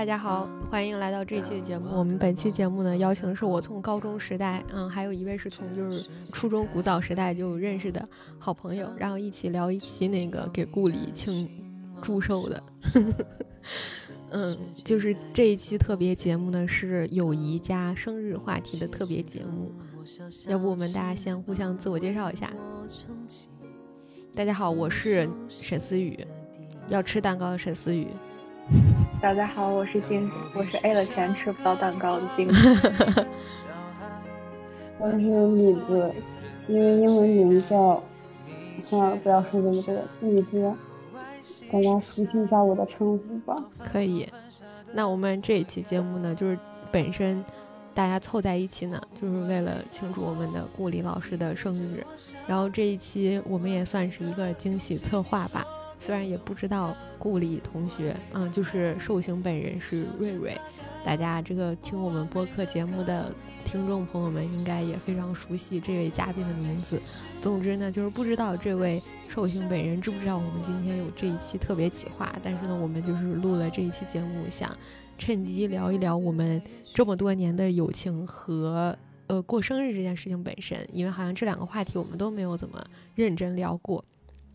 [0.00, 1.90] 大家好，欢迎来到这一期的节目。
[1.90, 8.08] 我们本期节目呢，邀请的是我从高中时代，嗯，还有一位是从就是初中古早时代就认识的
[8.38, 11.46] 好朋友，然后一起聊一期那个给顾里庆
[12.00, 12.62] 祝寿的。
[14.32, 19.70] 嗯，就是这一期特别节目呢，是友谊加生日话题的特别节目。
[20.46, 22.50] 要不我们大家先互相自我介绍一下。
[24.34, 26.26] 大家好，我是沈思雨，
[26.88, 28.06] 要吃蛋糕的沈思雨。
[29.20, 32.48] 大家好，我是金，我是 A 了钱吃不到蛋糕的金。
[34.98, 36.14] 我是米子，
[36.66, 38.02] 因为英文名叫，
[38.82, 40.72] 算了，不要说这么多，米子。
[41.70, 43.62] 大家熟悉一下我的称呼吧。
[43.84, 44.26] 可以。
[44.94, 46.58] 那我们这一期节目呢，就是
[46.90, 47.44] 本身
[47.92, 52.02] 大家凑在一起呢，就是为了庆祝我们的顾里老师的生日。
[52.46, 55.66] 然后这一期我们也算是一个惊喜策划吧。
[56.00, 60.58] 虽然也不知道顾里同学，嗯，就是寿星本人是瑞瑞，
[61.04, 63.32] 大家这个听我们播客节目的
[63.64, 67.00] 听众朋友们应该也非常熟悉这位嘉宾的名字。
[67.42, 74.74] 总之呢，就是不知道这位寿星本人知不知道我们今天有这一期特别企划，但是呢，我们就是录了这一期节目，想
[75.18, 76.60] 趁机聊一聊我们
[76.94, 82.82] 这么多年的友情和呃过生日这件事情本身，因为好像这两个话题我们都没有怎么
[83.14, 84.02] 认真聊过。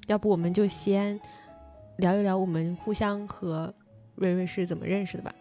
[0.08, 1.20] 要不我们就先
[1.98, 3.74] 聊一聊我们互相和
[4.16, 5.34] 瑞瑞是怎么认识的吧。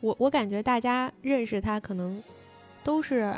[0.00, 2.22] 我我感觉大家认识他可能
[2.82, 3.34] 都是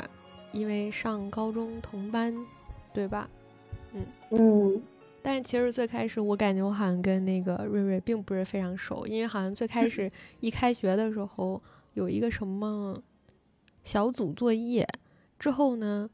[0.51, 2.33] 因为上高中同班，
[2.93, 3.29] 对吧？
[3.93, 4.81] 嗯嗯。
[5.21, 11.59] 但是其实最开始我感觉我好像跟那个瑞瑞并不是非常熟，因为好像最开始 一开学的时候
[11.93, 13.01] 有一个什么
[13.83, 14.87] 小组作业，
[15.39, 16.07] 之后呢，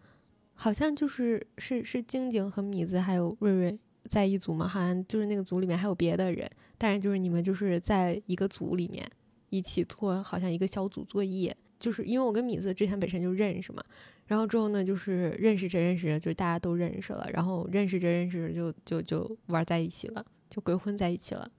[0.53, 3.77] 好像就是是是晶晶和米子还有瑞瑞。
[4.11, 6.45] 在一组嘛，好像就是那个组里面还有别的人，
[6.77, 9.09] 但是就是你们就是在一个组里面
[9.49, 11.55] 一起做，好像一个小组作业。
[11.79, 13.81] 就是因为我跟米子之前本身就认识嘛，
[14.27, 21.49] 然后之后呢，就是认识着认识着就大家都认识了，然后认识着认识着就就就玩在一起了，就鬼混在一起了。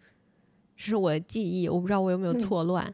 [0.77, 2.93] 这是我记忆，我不知道我有没有错乱。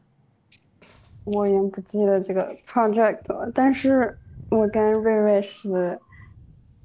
[1.24, 4.16] 我已经不记得这个 project 了，但是
[4.50, 5.98] 我跟瑞瑞是，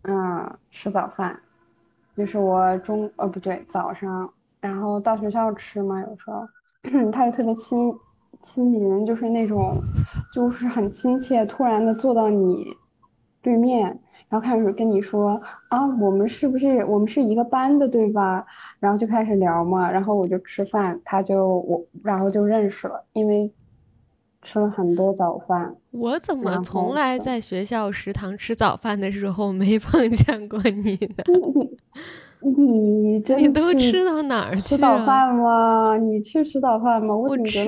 [0.01, 1.39] 嗯，吃早饭。
[2.15, 4.31] 就是我中呃不对早上，
[4.61, 6.47] 然后到学校吃嘛，有时候
[7.11, 7.99] 他就特别亲
[8.41, 9.83] 亲民，就是那种
[10.31, 12.65] 就是很亲切，突然的坐到你
[13.41, 13.87] 对面，
[14.29, 18.45] 然后开始跟你说啊，我们是不是我们是一个班的对吧？
[18.79, 23.51] 然后就开始聊嘛，然后我就吃饭，他就我然后就认识了，因为
[24.43, 25.75] 吃了很多早饭。
[25.91, 31.23] 我怎么从来在学校食堂吃早饭的时候没碰见过你呢？
[32.45, 35.97] 你真你都吃到哪儿去吃早饭吗？
[35.97, 37.15] 你去吃早饭吗？
[37.15, 37.65] 我吃，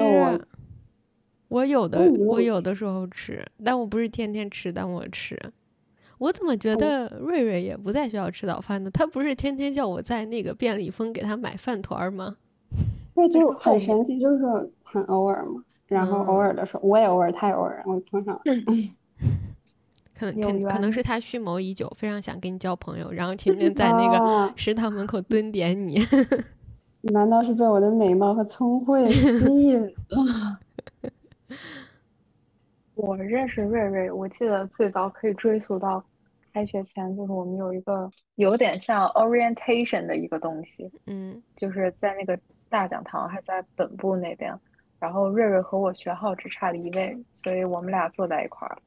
[1.47, 5.39] 我有的我有的时候吃，但我不是天天吃，但我吃。
[6.17, 8.89] 我怎么觉得瑞瑞也不在学校吃早饭呢？
[8.91, 12.35] 他不是天天叫我在那个便利蜂给他买饭团吗？
[13.13, 14.43] 那就 很神奇，就是
[14.83, 15.63] 很偶尔嘛。
[15.87, 18.39] 然后偶尔的时候，我也偶尔，他也偶尔，然后通常。
[20.17, 25.99] 可能可可能是他蓄谋已久，非常想跟你交朋友，然后天天 在那个食堂门口蹲点你。
[27.13, 29.79] 难道是被我的美貌和聪慧吸引
[30.09, 30.59] 了？
[32.95, 36.01] 我认识瑞瑞，我记得最早可以追溯到
[36.53, 44.57] 开学前，就是我们有一个有点像 orientation 的一个东西，嗯，就是在那个大讲堂，还在本部那边，
[44.99, 48.77] 然后瑞瑞和我学号只差了一位，所以我们俩坐在一块儿，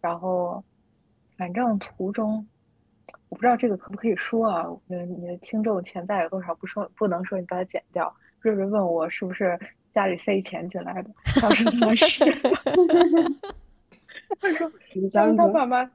[0.00, 0.62] 然后。
[1.36, 2.46] 反正途中，
[3.28, 4.68] 我不知道这个可不可以说啊？
[4.88, 6.54] 呃，你的听众潜在有多少？
[6.54, 8.14] 不说不能说，你把它剪掉。
[8.38, 9.58] 瑞瑞问我是不是
[9.92, 12.24] 家里塞钱进来的，他说他是。
[14.38, 14.70] 他说，
[15.12, 15.90] 他说他爸妈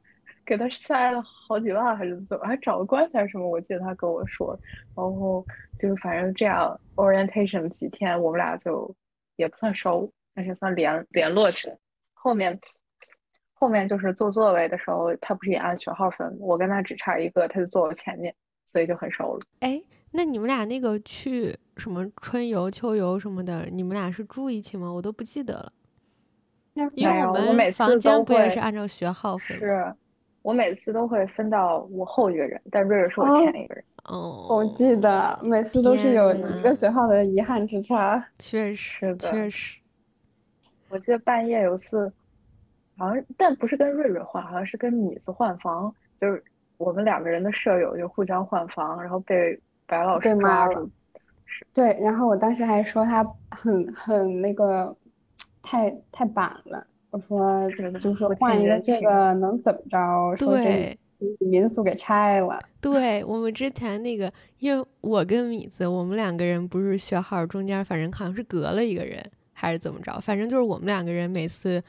[0.45, 2.45] 给他塞了好几万，还是怎么？
[2.45, 3.47] 还找个棺材什么？
[3.47, 4.59] 我记得他跟我说。
[4.93, 5.45] 然后
[5.79, 8.93] 就是反正这样 orientation 几天，我们俩就
[9.39, 11.75] 也不算熟，但是算联联络起来。
[12.13, 12.59] 后面。
[13.61, 16.33] 后面就是坐座位的时候，他不是也按学号分？
[16.39, 18.33] 我跟他只差一个，他就坐我前面，
[18.65, 19.45] 所以就很熟了。
[19.59, 24.89] 哎，那你们俩那个去什么春游、秋游什么的，你们俩是住一起吗？
[24.89, 25.73] 我都不记得了。
[26.93, 29.59] 因为我们房间不也是按照学号分？
[29.59, 29.93] 是，
[30.41, 33.83] 我每次都会分到我后一个人，但瑞瑞是我前一个人。
[34.05, 38.23] 哦，我记得每次都是有一个学号的遗憾之差。
[38.37, 39.79] 确实，确实。
[40.89, 42.11] 我记得半夜有次。
[42.97, 46.43] 好像，但不是跟瑞瑞换，好像是跟米子换房，就是
[46.77, 50.89] 我们两个人的舍友就互相换房，然后被白老师抓住，
[51.45, 54.93] 是对，然后我当时还说他很很那个，
[55.63, 56.85] 太太板了。
[57.11, 57.69] 我说
[57.99, 60.35] 就是换一个这个能怎么着？
[60.37, 60.97] 对，
[61.39, 62.59] 民宿给拆了。
[62.81, 69.23] 对我们之前那个，因为我跟米子，我们两个人不是学号中间，反正好像是隔了一个人，
[69.53, 70.19] 还是怎么着？
[70.19, 71.81] 反正就是我们两个人每次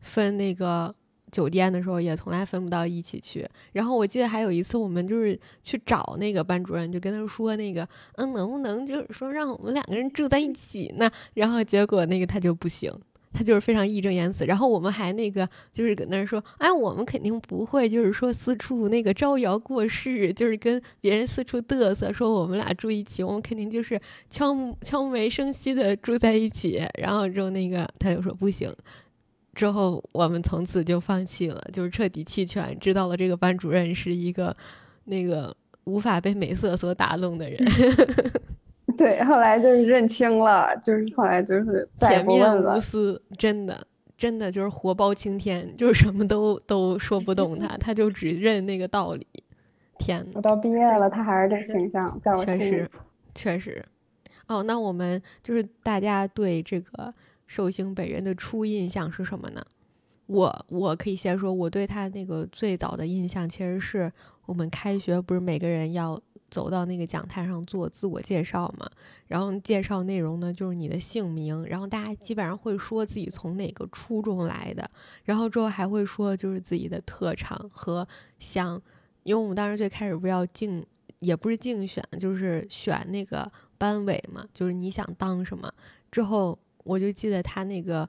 [0.00, 0.94] 分那个。
[1.32, 11.10] 酒店的时候也从来分不到一起去，然后我记得还有一次我们就是去找那个班主任，就跟他说那个，嗯，能不能就是说让我们两个人住在一起呢？
[11.34, 12.92] 然后结果那个他就不行，
[13.36, 14.46] 他就是非常义正言辞。
[14.46, 24.00] 然后我们还那个就是搁那儿说，哎，我们肯定不会就是说四处那个招摇过市，就是跟别人四处嘚瑟，说我们俩住一起，我们肯定就是
[24.30, 26.82] 悄悄没声息的住在一起。
[26.98, 28.74] 然后之后那个他就说不行。
[29.54, 32.76] 之后，我们从此就放弃了，就是彻底弃权。
[32.78, 34.54] 知道了这个班主任是一个
[35.04, 37.58] 那个无法被美色所打动的人。
[38.98, 49.26] 对，后来就是认清了，就是后来就是铁面无私，真的，真的就是活包青天，就是什么都都说不动他，他就只认那个道理。
[49.98, 52.90] 天呐，我到毕业了，他还是这形象，在我确实，
[53.34, 53.84] 确实。
[54.46, 57.12] 哦，那我们就是大家对这个。
[57.48, 59.64] 寿星本人的初印象是什么呢？
[60.26, 64.12] 我我可以先说，我对他那个最早的印象，其实是
[64.46, 66.20] 我们开学不是每个人要
[66.50, 68.90] 走到那个讲台上做自我介绍嘛？
[69.26, 74.88] 然后介绍内容呢，就是你的姓名，然后大家基本上会说自己从哪个初中来的，
[75.24, 78.06] 然后之后还会说就是自己的特长和
[78.38, 78.80] 想，
[79.22, 80.84] 因为我们当时最开始不要竞，
[81.20, 85.72] 也不是竞选，就是选那个班委嘛，就是你想当什么
[86.10, 86.58] 之后。
[86.86, 88.08] 我就记得他那个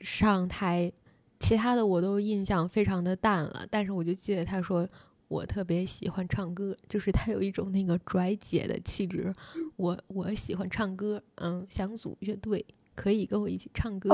[0.00, 0.90] 上台，
[1.38, 3.66] 其他的我都印象非常的淡了。
[3.70, 4.88] 但是我就记得他说
[5.28, 9.32] 我特别喜欢唱歌，就是他有一种那个拽姐的气质。
[9.76, 12.64] 我我喜欢唱歌，嗯，想组乐队，
[12.94, 14.10] 可以跟我一起唱歌。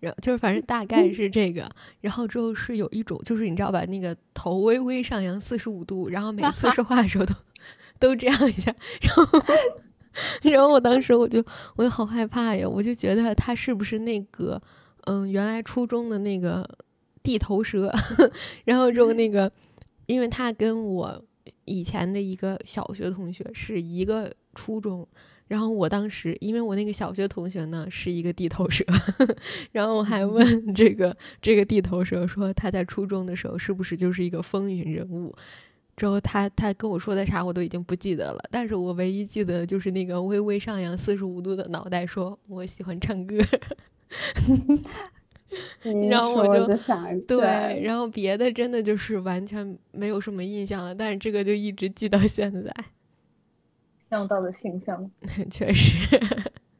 [0.00, 1.70] 然后就是反正大概是这个。
[2.00, 7.34] 然后之后是有一种，就是你知道吧，那个头微微上扬四十五度，然后每次说话的时候都
[7.98, 9.42] 都这样一下，然后。
[10.42, 11.44] 然后我当时我就
[11.74, 14.62] 我就好害怕呀，我就觉得他是不是那个
[15.06, 16.64] 嗯原来初中的那个
[17.20, 17.92] 地头蛇，
[18.64, 19.50] 然后之后那个，
[20.06, 21.24] 因为他跟我
[21.64, 25.06] 以前的一个小学同学是一个初中，
[25.48, 28.84] 然后我当时因为我那个小学同学呢是一个地头蛇，
[29.72, 35.34] 然后我还问这个这个地头蛇说他在初中的时候是不是就是一个风云人物。
[35.96, 43.36] 之后他他跟我说的啥我都已经不记得了，但是我唯一记得就是那个微微上扬四十五度的脑袋，说我喜欢唱歌，
[46.10, 52.72] 然后我就想对，然后别的真的就是完全没有什么印象了，但是这个就一直记到现在。
[53.98, 55.10] 向道的形象，
[55.50, 56.18] 确实。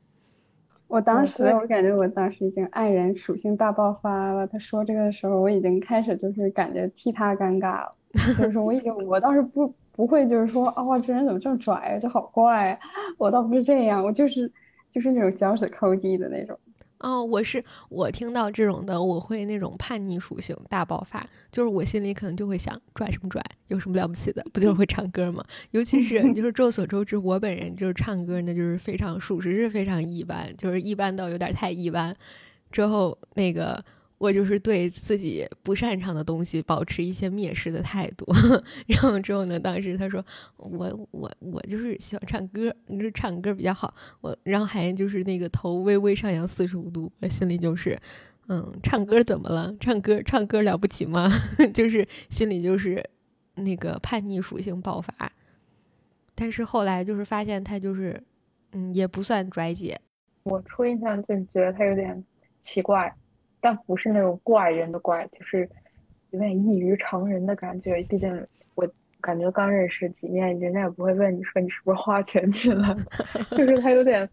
[0.86, 7.94] 我当时我感觉我当时已经爱人属性大爆发了，他说这个的时候我已经开始就是感觉替他尴尬了。
[8.38, 12.78] 就是我已经，我倒是不不会，就是说，哦，这人怎么这么拽，就好怪。
[13.18, 14.48] 我倒不是这样，我就是
[14.88, 16.56] 就是那种脚趾抠地的那种。
[17.04, 24.42] 哦，我是我听到这种的，我会那种叛逆属性大爆发，就是我心里可能就会想，拽什么拽，有什么了不起的？
[24.52, 25.44] 不就是会唱歌吗？
[25.72, 32.16] 尤其是就是众所周知，我本人就是唱歌呢，就是非常属实是非常一般，就是一般到有点太一般。
[32.70, 33.84] 之后那个。
[34.24, 38.24] 我就是对自己不擅长的东西保持一些蔑视的态度，
[38.88, 40.24] 然后之后呢，当时他说
[40.56, 48.00] 我我我就是喜欢唱歌，你说唱歌比较好，我然后还就是那个头微微上扬四十五度，我心里就是，
[48.48, 49.76] 嗯，唱歌怎么了？
[49.78, 51.30] 唱歌唱歌了不起吗？
[51.74, 53.04] 就是心里就是
[53.56, 55.30] 那个叛逆属性爆发，
[56.34, 58.22] 但是后来就是发现他就是，
[58.72, 60.00] 嗯，也不算拽姐，
[60.44, 62.24] 我初印象就觉得他有点
[62.62, 63.14] 奇怪。
[63.64, 65.66] 但不是那种怪人的怪，就是
[66.32, 68.02] 有点异于常人的感觉。
[68.02, 68.86] 毕竟我
[69.22, 72.94] 感觉刚认识几面，人家也不会问你说你是不是花钱进来，
[73.56, 74.28] 就是他有点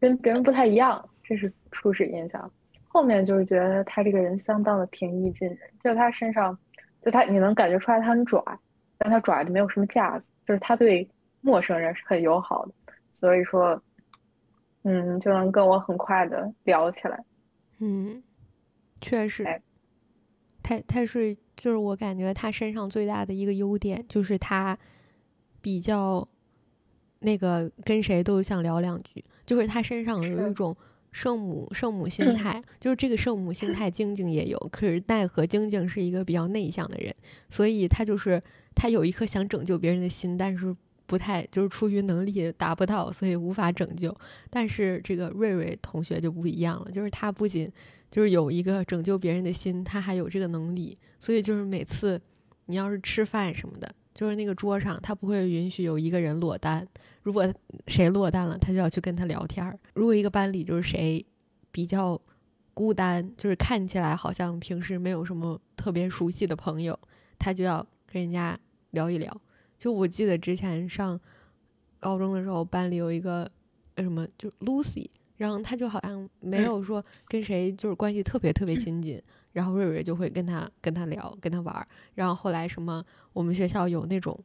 [0.00, 2.50] 跟别人不太一样，这是初始印象。
[2.88, 6.58] 后面就是觉得他这个人相当的平易近人，就他身上，
[7.02, 8.42] 就他你能感觉出来他很拽，
[8.98, 11.08] 但他拽的没有什么架子，就是他对
[11.40, 12.72] 陌生人是很友好的，
[13.12, 13.80] 所以说，
[14.82, 17.22] 嗯，就能跟我很快的聊起来。
[17.78, 18.22] 嗯，
[19.00, 19.44] 确实，
[20.62, 24.76] 他他是就是我感觉他身上最大的一个优点就是他
[25.60, 26.26] 比较
[27.20, 30.76] 那个跟谁都想聊两句，就是他身上有一种
[31.12, 37.14] 圣母圣母心态，就是这个圣母心态晶晶也有，可是奈何晶晶是一个比较内向的人，
[37.48, 38.42] 所以他就是
[38.74, 40.76] 他有一颗想拯救别人的心，但是
[41.08, 44.14] 不太就是出于能力达不到，所以无法拯救。
[44.50, 47.68] 但是这个瑞瑞同学就不一样了，就是他不仅
[48.10, 50.94] 就是有一个拯救别人的心，他还有这个能力。
[51.18, 52.20] 所以就是每次
[52.66, 56.86] 你要是吃饭什么的，就是那个桌上他不会允许有一个人落单。
[57.22, 57.50] 如果
[57.86, 59.78] 谁落单了，他就要去跟他聊天儿。
[59.94, 61.24] 如果一个班里就是谁
[61.72, 62.20] 比较
[62.74, 66.98] 孤单，就是看起来好像平时没有什么特别熟悉的朋友，
[67.38, 68.58] 他就要跟人家
[68.90, 69.40] 聊一聊。
[69.78, 71.18] 就我记得之前上
[72.00, 73.48] 高中的时候，班里有一个
[73.96, 75.06] 什么就 Lucy，
[75.36, 84.36] 然后他就好像没有说跟谁就是关系特别特别亲近，然后瑞瑞就会跟他跟他聊跟他玩儿，然后后来什么我们学校有那种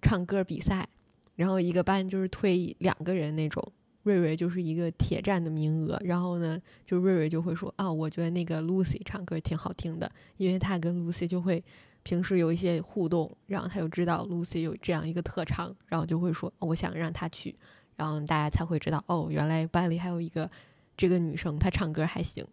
[0.00, 0.88] 唱歌比赛，
[1.34, 3.72] 然后一个班就是退两个人那种，
[4.04, 11.62] 瑞瑞就是一个铁站的名额，然后呢就瑞瑞就会说啊，我觉得那个 Lucy 唱歌挺好听的，因为他跟 Lucy 就会。
[12.06, 17.52] 平时有一些互动，然后他就知道 Lucy 有这样一个特长，然后就会说我想让他去，
[17.96, 20.48] 然后大家才会知道哦，原来班里还有一个
[20.96, 22.46] 这个女生，她唱歌还行。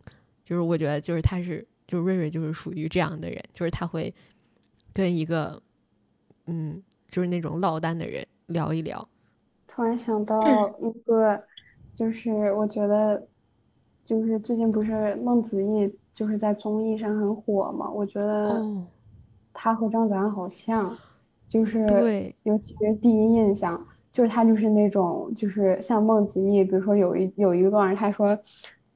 [0.43, 4.11] 就是我觉得，就是她是，就是瑞瑞就是属于这样的人，就是他会
[4.91, 5.61] 跟一个
[6.47, 9.07] 嗯，就是那种落单的人聊一聊。
[9.67, 10.41] 突然想到
[10.79, 11.39] 一个，
[11.93, 13.27] 就是我觉得，
[14.03, 18.59] 就是最近不是孟子义就是在综艺上很火嘛，我觉得。
[19.63, 20.93] 他和张子安好像，
[21.47, 28.37] 就是对，尤其是第一印象，就是他就是那种，就是像孟子义，比如说有一有一段，他说，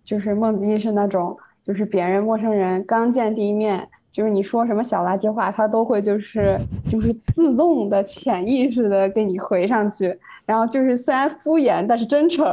[0.04, 6.60] 就是孟子义是那种，就是别人陌生人刚见第一面，就是你说什么小垃圾话，他都会就是
[6.90, 12.46] 就是自动的潜意识的给你回上去，然后就是虽然敷衍，但是真诚，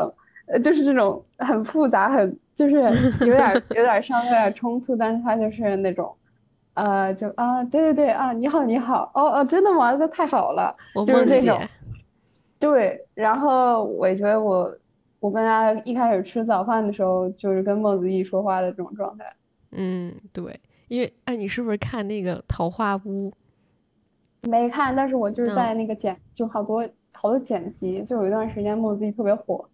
[0.47, 2.75] 呃，就是这种很复杂，很就是
[3.26, 6.14] 有点有点稍微有点冲突，但是他就是那种。
[6.75, 9.93] 呃，就啊，对对对啊，你好你好，哦哦，真的吗？
[9.93, 10.75] 那太好了，
[11.07, 11.61] 就是这种。
[12.59, 14.75] 对，然后我觉得我
[15.21, 19.25] 我跟他一开始吃早饭的时候，就是跟孟子义说话的这种状态。
[19.73, 23.31] 嗯，对，因为哎，你是不是看那个《桃花坞》？
[24.49, 29.64] 没看，但是我就是在那个剪，就好多好多剪辑，就有一段时间孟子义特别火，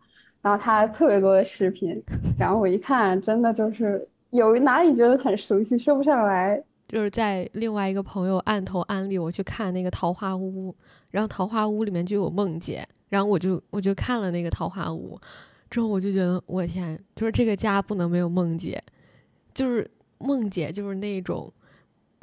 [0.42, 2.02] 然后他特别多的视频，
[2.38, 6.62] 然后我一看，真的就是有哪里觉得很熟悉，说不上来。
[6.90, 10.72] 就是在另外一个朋友暗头安利我去看那个《桃花坞》，
[11.10, 15.16] 然后《桃花坞》里面就有梦姐，然后我就我就看了那个《桃花坞》，
[15.70, 18.82] 之后我就觉得我天，就是这个家不能没有梦姐，
[19.54, 21.52] 就是梦姐就是那种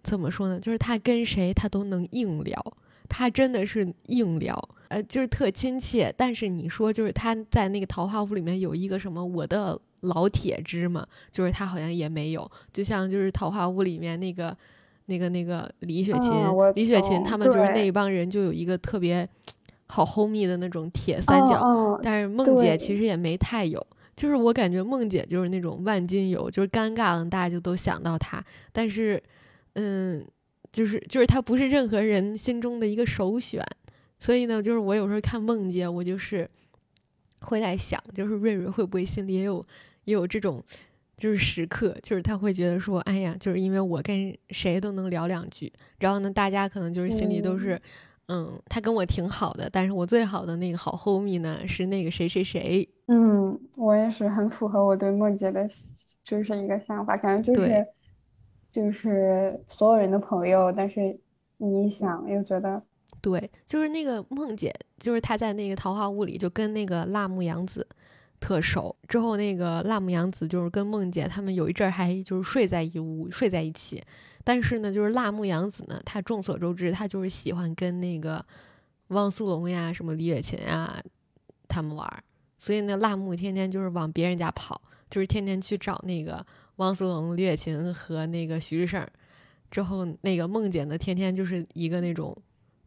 [0.04, 0.60] 怎么说呢？
[0.60, 2.62] 就是她跟谁她都能硬聊，
[3.08, 6.14] 她真的是硬聊，呃，就是特亲切。
[6.18, 9.80] 但是你说就是她在那个《桃花坞》里面有一个什么我的。
[10.02, 14.56] 老铁汁嘛，就是他好像也没有，就像就是《桃花坞》里面那个、
[15.08, 16.32] 那个、那个李雪琴、
[16.76, 19.28] 李雪琴他们就是那一帮人，就有一个特别
[19.88, 22.00] 好 homie 的那种铁三角。
[22.04, 23.86] 但是梦姐其实也没太有，
[24.16, 29.22] 就是我感觉梦姐就是那种万金油，就是尴尬了大家就都想到她，但是
[29.74, 30.26] 嗯，
[30.72, 33.66] 就是就是她不是任何人心中的一个首选，
[34.20, 36.50] 所以呢，就是我有时候看梦姐，我就是
[37.42, 39.66] 会在想，就是瑞瑞会不会心里也有。
[40.08, 40.64] 也有这种，
[41.18, 47.78] 就是时刻，就是他会觉得说，哎呀，就是因为我跟谁都能聊两句，然后呢，大家可能就是心里都是，
[48.28, 52.88] 嗯，他跟我挺好的，但是我最好的那个好 homie 呢是那个谁谁谁。
[53.08, 55.68] 嗯，我也是很符合我对梦姐的，
[56.24, 57.88] 就是一个想法，感觉就是，
[58.72, 61.20] 就是所有人的朋友，但是
[61.58, 62.82] 你一想又觉得，
[63.30, 67.86] 对，就是那个梦姐，就是她在那个桃花坞里就跟那个辣目洋子。
[68.40, 74.00] 特熟之后，那个辣目洋子就是跟梦姐他们有一阵儿还就是睡在一屋，睡在一起。
[74.44, 78.46] 但是呢，就是辣目洋子呢，她众所周知，她就是喜欢跟那个
[79.08, 81.02] 汪苏泷呀、什么李雪琴呀
[81.68, 82.24] 他们玩儿。
[82.60, 84.80] 所以呢，辣目天天就是往别人家跑，
[85.10, 89.04] 就是天天去找那个汪苏泷、李雪琴和那个徐志胜。
[89.72, 92.38] 之后，那个梦姐呢，天天就是一个那种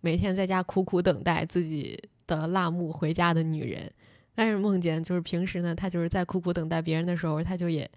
[0.01, 3.91] 每天在家苦苦等待自己的辣目回家的女人。
[4.35, 7.91] 但是梦见就是平时呢，他就是在苦苦等待别人的时候，他就也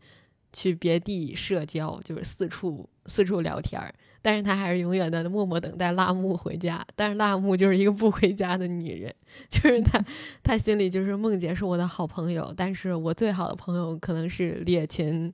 [0.52, 3.94] 去别地社交，就是四处四处聊天儿。
[4.22, 6.86] 但是他还是永远的默默等待辣木回家。
[6.96, 9.14] 但是辣木就是一个不回家的女人，
[9.48, 10.04] 就是他
[10.42, 15.32] 他心里就是梦姐是我的好朋友，但是我最好的朋友可能是列琴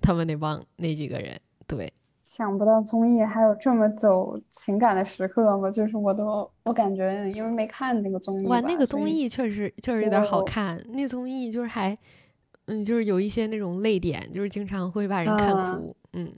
[0.00, 1.92] 他们那帮那几个人，对。
[2.36, 5.70] 想不到综艺还有这么走情感的时刻吗？
[5.70, 8.46] 就是我都我感觉，因为没看那个综艺。
[8.46, 10.76] 哇，那个综艺确实确实有点好看。
[10.90, 11.96] 那综艺就是还，
[12.66, 15.96] 嗯，就是有一些那种泪点，就是经常会把人看哭。
[16.12, 16.30] 嗯。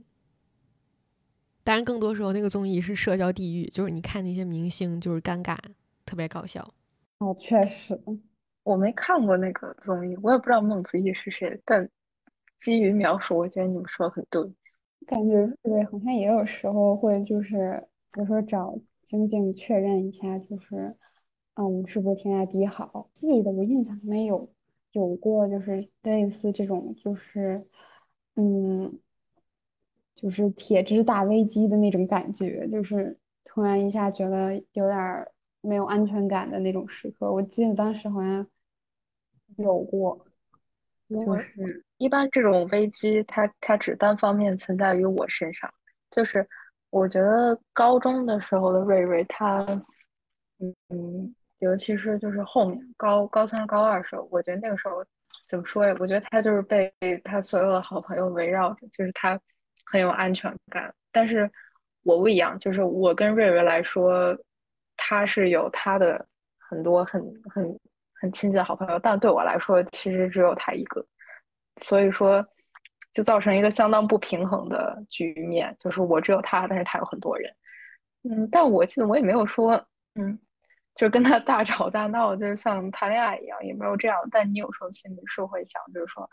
[1.64, 5.58] 当然，更多时候那个综艺是社交地狱，就是你看那些明星就是尴尬，
[6.06, 6.72] 特别搞笑。
[7.18, 8.00] 哦，确实，
[8.62, 11.90] 我没看过那个综艺，我也不知道孟子义是谁，但
[12.56, 14.40] 基于描述，我觉得你们说的很对。
[15.06, 20.96] 感觉瑞好像也有时候会就是，比如说找晶晶确认一下，就是，
[21.54, 23.08] 嗯，我们是不是天下第一好？
[23.14, 24.50] 记得我印象里面有
[24.92, 27.66] 有过，就是类似这种，就是，
[28.34, 28.98] 嗯，
[30.14, 35.26] 就是铁之大危机的那种感觉，就是突然一下觉得有点
[35.60, 37.32] 没有安全感的那种时刻。
[37.32, 38.46] 我记得当时好像
[39.56, 40.27] 有过，
[41.08, 41.84] 就是。
[41.98, 45.68] 一般这种危机，它它只单方面存在于我身上。
[46.10, 46.46] 就是
[46.90, 49.66] 我觉得高中的时候的瑞瑞，他，
[50.60, 55.04] 嗯，尤其是就是后面高高三、高二的时候，我觉得那个时候
[55.48, 55.92] 怎么说呀？
[55.98, 56.92] 我觉得他就是被
[57.24, 59.38] 他所有的好朋友围绕着，就是他
[59.84, 60.94] 很有安全感。
[61.10, 61.50] 但是
[62.04, 64.38] 我不一样，就是我跟瑞瑞来说，
[64.96, 66.24] 他是有他的
[66.58, 67.78] 很多很很
[68.20, 71.06] 很亲近的好朋友，但对我来说，其实只有他一个。
[71.76, 72.44] 所以说，
[73.12, 77.54] 就造成一个相当不平衡的局面，就是我只有他，但是他有很多人。
[78.24, 80.38] 嗯，但我记得我也没有说，嗯，
[80.96, 84.18] 就跟他大吵大闹，就是像谈恋爱一样，也没有这样。
[84.30, 86.28] 但你有时候心里是会想，就是说，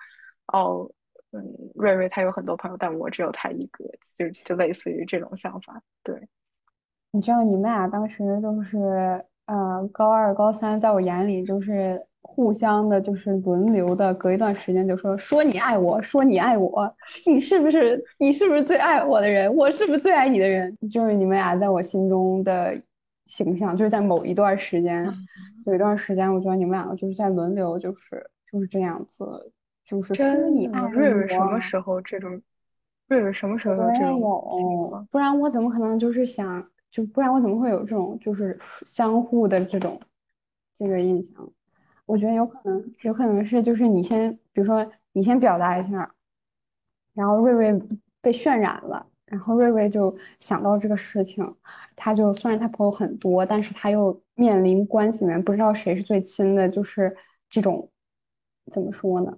[0.48, 0.90] 哦，
[1.32, 1.44] 嗯，
[1.76, 3.86] 瑞瑞他有很多朋友，但我只有他一个，
[4.18, 5.80] 就就类似于这种想法。
[6.04, 6.28] 对，
[7.12, 12.02] 你知道你们俩当时都是，呃，高二、高三，在我眼里就是。
[12.28, 16.92] 互相的，就是轮流的，隔一段时间就说说你爱我，说你爱我，
[17.26, 19.56] 你是不是你是不是最爱我的人？
[19.56, 20.76] 我是不是最爱你的人？
[20.92, 22.76] 就是你们俩在我心中的
[23.28, 25.08] 形象，就是在某一段时间，
[25.68, 29.24] 有一段时间，我觉得你们两个就是在轮流，就是就是这样子，
[29.88, 32.42] 就是说你爱瑞瑞什么时候这种？
[33.08, 34.20] 瑞瑞什么时候有这种
[34.52, 35.08] 情况？
[35.12, 40.00] 不然我怎么可能就是想就不然我怎么会有这种就是相互的这种
[40.74, 41.52] 这个印象？
[42.06, 46.16] 我觉得有可能，有可能是就是你先，比如说你先表达一下，
[47.14, 47.78] 然后瑞瑞
[48.22, 51.54] 被渲染了，然后瑞瑞就想到这个事情，
[51.98, 57.14] 他就虽然他朋友很多，但是他又面临关系里面不知道谁是最亲的，就是
[57.50, 57.92] 这种
[58.72, 59.38] 怎么说呢，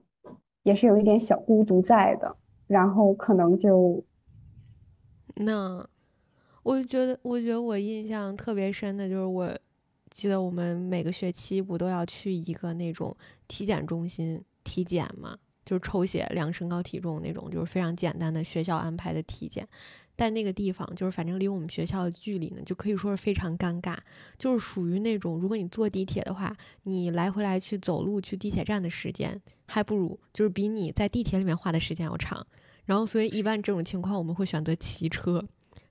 [0.61, 4.05] 也是有一点小孤独在的，然后可能就
[5.37, 5.89] 那，
[6.67, 9.57] 我觉得，我觉得我印象特别深的就是我。
[10.09, 13.15] 记得我们每个学期不都要去一个那种
[13.47, 15.37] 体检中心体检吗？
[15.63, 19.67] 就是抽血量身高体重那种，就是非常简单的学校安排的体检。
[20.15, 23.95] 但那个地方就是反正离我们学校的距离呢，就可以说是非常尴尬。
[24.39, 32.45] 就是属于那种，如果你坐地铁的话，你来回来去走路去地铁站的时间，还不如就是比你在地铁里面花的时间要长。
[32.85, 35.45] 然后所以一般这种情况我们会选择骑车。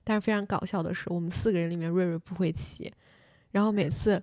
[0.07, 2.89] 但是非常搞笑的是，我们四个人里面瑞瑞不会骑。
[3.51, 4.21] 然后每次，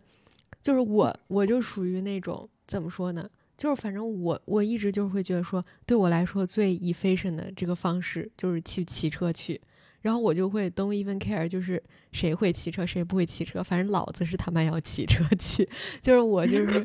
[0.63, 3.29] 就是我，我就属于那种怎么说呢？
[3.55, 9.61] 就是反正我我一直就是会觉得说，对我来说最 efficient 的这个方式就是去骑车去。
[10.01, 15.69] 然后我就会 don't even care，就是谁会骑车谁不会骑车，反正老子是他妈要骑车去。
[16.01, 16.83] 就是我就是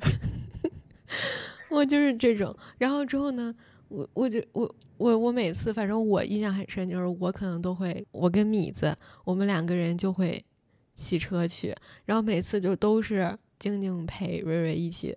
[1.71, 2.53] 我就是这种。
[2.77, 3.55] 然后之后呢，
[3.89, 10.43] 我我就我我我每次反正我印象很深，就是我可能都会我跟米子我们两个人就会。
[11.01, 11.73] 骑车去，
[12.03, 15.15] 然后每次就都是静静陪瑞瑞一起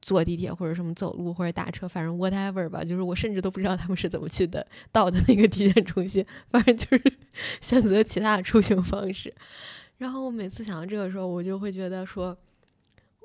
[0.00, 7.12] 坐地铁或者什么走路或者打车，反正 whatever 吧，就是我甚至都不知道他们是怎么去的到的那个体检中心，反正就是
[7.60, 9.34] 选择其他的出行方式。
[9.98, 12.38] 然后我每次想到这个时候，我就会觉得说，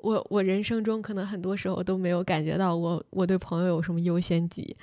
[0.02, 4.76] 我我人生中可能很多时候都没有感觉到我我对朋友有什么优先级，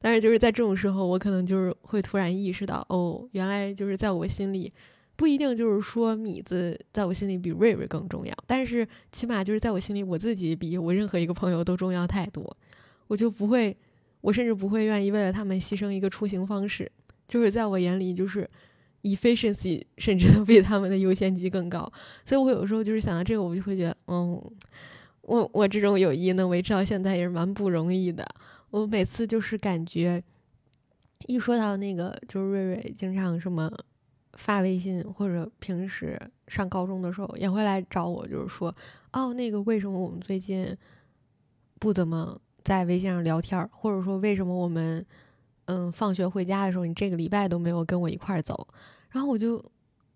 [0.00, 4.70] 但是就是在这种时候，我可能就是会突然意识到，哦，原来就是在我心里。
[5.16, 12.56] 不一定就是说米子在我心里比瑞瑞更重要，但是起码就是在我心里，我自己比我任何一个朋友都重要太多。
[13.06, 13.76] 我就不会，
[14.22, 16.90] 我甚至不会愿意为了他们牺牲一个出行方式。
[17.28, 18.48] 就是在我眼里，就是
[19.04, 21.88] efficiency 甚至都比他们的优先级更高。
[22.24, 24.42] 所以我有时候就是想到这个，我就会觉得，嗯，
[25.22, 28.26] 我我这种友谊能维持到现在也是蛮不容易的。
[28.70, 30.20] 我每次就是感觉，
[31.28, 33.70] 一说到那个，就是瑞瑞经常什么。
[34.36, 38.74] 发微信或者平时上高中的时候也会来找我，就是说，
[39.12, 40.76] 哦，那个为什么我们最近
[41.78, 45.06] 不怎么在微信上聊天，或者说为什么我们
[45.66, 48.66] 嗯放学回家的时候你这个礼拜都没有跟我一块儿走，
[49.14, 49.64] 然后我就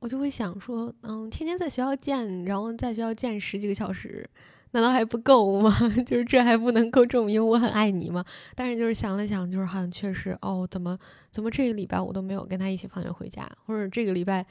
[0.00, 4.28] 我就会想说，嗯，天天在学校见，然后在学校见十几个小时。
[4.72, 5.74] 难道还不够吗？
[6.04, 8.22] 就是这还不能够证明我很爱你吗？
[8.54, 10.98] 但是就是想了想，就是好像确实哦，怎么
[11.30, 14.44] 怎么这个礼拜我都没有跟他一起放学回家，或者这个礼拜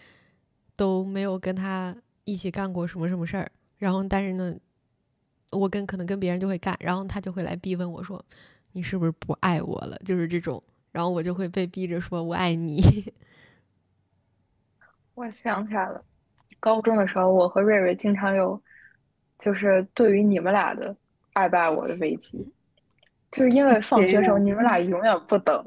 [0.75, 3.47] 都没有跟他一起干过什么什么事儿。
[3.77, 4.55] 然后但是呢，
[5.51, 8.19] 我跟可能跟别人就会干，然后他就会来逼问我说
[8.73, 12.81] ：“你是不是不爱我了？”就是这种，然后我就会被逼着说：“我爱你。”
[15.17, 15.99] 我想起来了，
[16.59, 18.61] 高中的时候，我和瑞瑞经常有，
[19.39, 20.95] 就是对于你们俩的
[21.33, 22.47] 爱不爱我的危机，
[23.31, 25.65] 就是因为放学时候你们俩永远不等，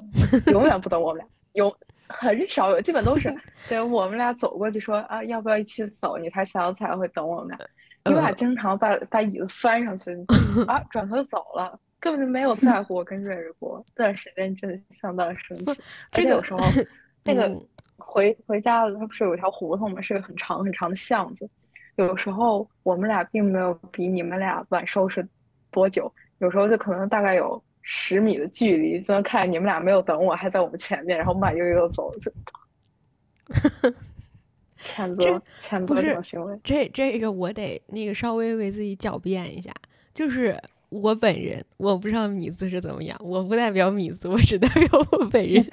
[0.53, 3.37] 永远不等我们俩，有很少有，基本都是
[3.69, 7.59] 等我们俩走过去说啊要不要一起走，你才想起来会等我们俩。
[8.05, 10.13] 你们俩经常把把椅子翻上去，
[10.69, 13.85] 啊，转头就走了，根本就没有在乎我跟瑞瑞过。
[13.97, 15.83] 那段时间真的相当生气，
[16.13, 16.61] 而且有时候
[17.25, 17.53] 那个
[18.11, 20.01] 回回家了，它不是有条胡同吗？
[20.01, 21.49] 是个很长很长的巷子。
[21.97, 25.27] 有时候我们俩并没有比你们俩晚收拾
[25.71, 32.33] 多久，有时候就可能大概有十米的距离，就能看见你们俩没有等我，还在我们前面，然后慢悠悠走就。
[34.83, 39.71] 谴责谴责这种行为，这这个我得那个稍微为自己狡辩一下，
[40.15, 45.63] 就是我本人，我不知道米字是怎么样，我不代表米字，我只代表我本人。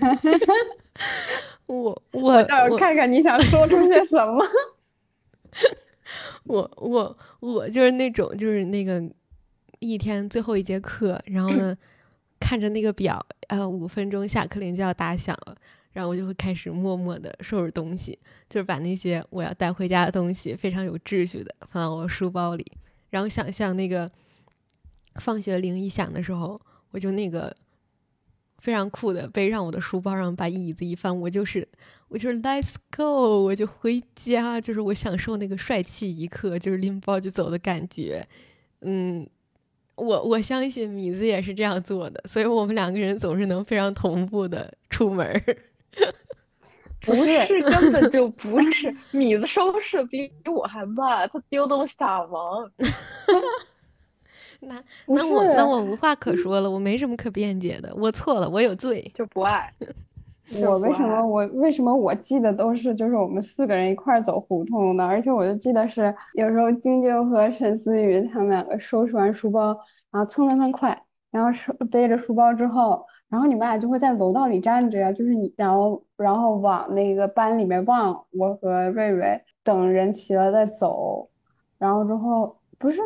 [1.68, 2.34] 我我
[2.70, 4.46] 我看看你想说出些什么。
[6.46, 9.04] 我我我就是那种就是那个
[9.80, 11.76] 一天最后一节课，然后呢
[12.40, 15.56] 看着那个表，呃，五分钟下课铃就要打响了。
[15.94, 22.64] 然后我就会开始默默的收拾东西，就是把那些我要带回家的东西非常有秩序的放到我书包里，
[23.10, 24.08] 然后想象那个
[25.16, 26.56] 放学铃一响的时候，
[26.92, 27.52] 我就那个
[28.60, 31.68] 非常酷的背上我的书包，然后把椅子一翻，我就是
[32.10, 38.28] 我就是 Let's go，我就回家，就是我享受那个帅气一刻，就是拎包就走的感觉。
[38.82, 39.28] 嗯，
[39.96, 45.44] 我我相信米子也是这样做的，所以我们两个人总是能非常同步的出门。
[47.00, 48.94] 不是，根本就不是。
[49.12, 52.70] 米子收拾比我还慢，他丢东西大王。
[54.68, 59.72] 那那我那我无话可说了，我没什么可辩解的，我错了，我有罪，就不爱。
[60.66, 69.78] 我为什么我为什么我记得都是就是我们四个人一块走胡同的，而且我就记得是有时候晶晶和沈思雨他们两个收拾完书包，
[70.10, 73.06] 然后蹭蹭蹭快，然后收背着书包之后。
[73.30, 81.30] 然后你们俩就会在楼道里站着呀，就是你，然后然后往那个班里面望，我和瑞瑞等人齐了再走，
[81.78, 83.02] 然后之后不是，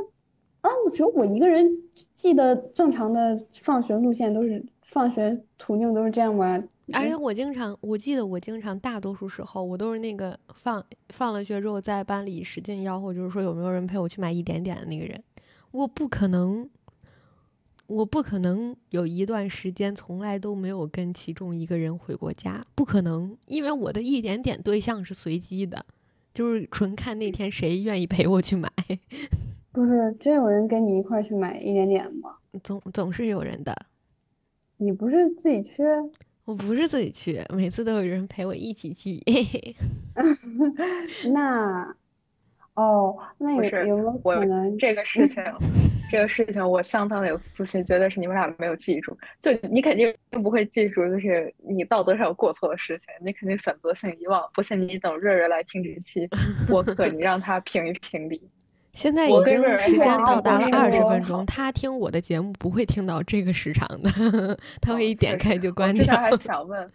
[0.61, 1.69] 啊，我觉得我一个人
[2.13, 6.63] 记得正常的放学路线都是放学途径都是这样吗？
[6.93, 15.23] 而且我经常，我记得我经常大多数时候我都是那个放放了学之后在班里使劲吆喝，就是说有没有人陪我去买一点点的那个人，
[15.71, 16.69] 我不可能。
[17.87, 25.85] 我不可能有一段时间从来都没有跟其中一个人回过家，不可能，因为我的一点点对象是随机的，
[26.33, 28.71] 就是纯看那天谁愿意陪我去买。
[29.71, 32.35] 不是，真有人跟你一块去买一点点吗？
[32.63, 33.75] 总总是有人的。
[34.77, 35.83] 你不是自己去？
[36.43, 39.23] 我不是自己去，每次都有人陪我一起去。
[41.31, 41.95] 那，
[42.73, 45.41] 哦，那有有没有可能这个事情？
[46.11, 49.17] 这个事情我相当的有自信，绝对是你们俩没有记住。
[49.39, 54.43] 就你肯定不会记住，就是你道德上有过错的事情，你肯定选择性遗忘。
[54.53, 56.27] 不信你等瑞瑞来听这期
[56.69, 58.41] 我可，你让他评一评理。
[58.93, 66.03] 现在已经时间到达了二十分钟，他听我的节目不会听到这个时长的，他会一点开就关掉。
[66.03, 66.91] 我之前还想问，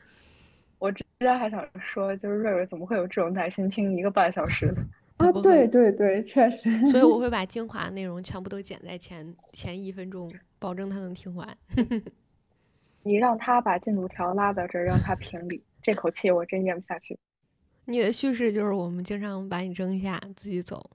[0.78, 4.82] 我之前还想说，就是瑞瑞怎么会有这种耐心听一个半小时的？
[5.16, 6.84] 啊，对对对，确实。
[6.90, 11.56] 所以我会把精华内容全部都剪在前前一分钟，保证他能听完。
[13.02, 17.18] 你让他把进度条拉到这儿，让他评理，这口气我真咽不下去。
[17.86, 20.90] 你的叙事就是我们经常把你扔下，自己走。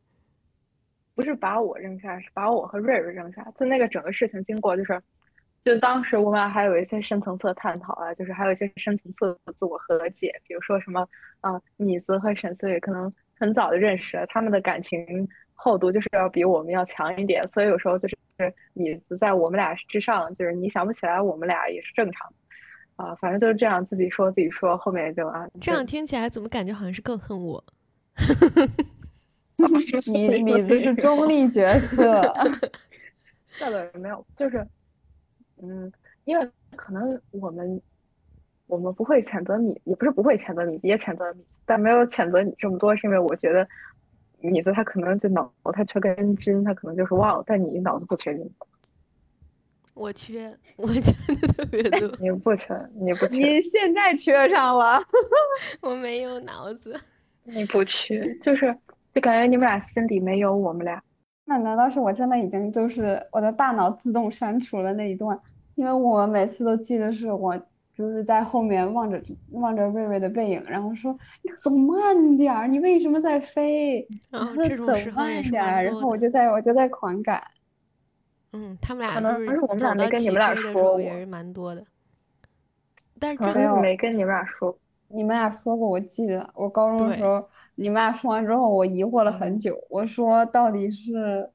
[1.21, 3.45] 不是把我扔下，是把我和瑞瑞扔下。
[3.55, 4.99] 就那个整个事情经过，就是，
[5.61, 11.07] 就当时我们俩还有一些深层次的探讨啊，就是还有一些深层次的自我和解，比如说什么
[11.41, 13.13] 啊，米子和沈思雨可能。
[13.41, 18.15] 很早就认识了，他们的感情厚度就是要比我们要强一点，所以有时候就是
[18.73, 27.65] 米子在我们俩之上，就是你想不起来我们俩也是正常的啊，反正就是这样自己说自己说，后面就啊，这样听起来怎么感觉好像是更恨我？
[30.11, 32.21] 米米子是中立角色，
[33.59, 34.65] 那倒没有，就是
[35.61, 35.91] 嗯，
[36.25, 37.81] 因为可能我们
[38.67, 41.43] 我们不会谴责米，也不是不会谴责米，也谴责米。
[41.65, 43.67] 但没有谴责你这么多，是因为我觉得
[44.39, 47.43] 米子他可能就脑子他缺根筋，他可能就是忘了。
[47.45, 48.51] 但你脑子不缺筋，
[49.93, 52.11] 我缺，我缺的特别多。
[52.19, 53.37] 你不缺，你不 缺。
[53.37, 55.01] 你现在缺上了，
[55.81, 56.99] 我没有脑子。
[57.43, 58.75] 你不缺，就是
[59.13, 61.01] 就感觉你们俩心里没有我们俩。
[61.45, 65.37] 那难道是我真的已经就是我的大脑自动删除了那一段？
[65.75, 67.57] 因为我每次都记得是我
[67.93, 69.21] 就是在后面望着
[69.51, 74.07] 望着瑞瑞的背影，然后说你走慢点儿，你为什么在飞？
[74.29, 76.17] 啊，说走这种时候也是慢点儿，然后我。
[76.17, 77.43] 就在我就在狂赶。
[78.53, 81.83] 嗯，他们俩可能不是是我们俩没跟你们俩说过也是蛮多的。
[83.19, 84.77] 但是可能是没跟你们俩说。
[85.13, 89.77] 你们俩说过，我记得我高中的时候，你们俩说完之后，我疑惑了很久。
[89.89, 91.49] 我说到底是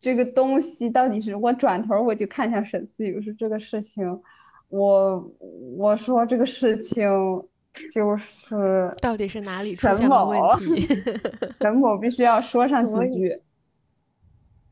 [0.00, 4.20] 这个东西，到底是我转头我就看向沈思雨，是这个事情，
[4.68, 5.32] 我
[5.76, 7.04] 我说这个事情
[7.92, 10.86] 就是到底是哪里出现了问某题？
[11.60, 13.40] 沈某必须要说上几句。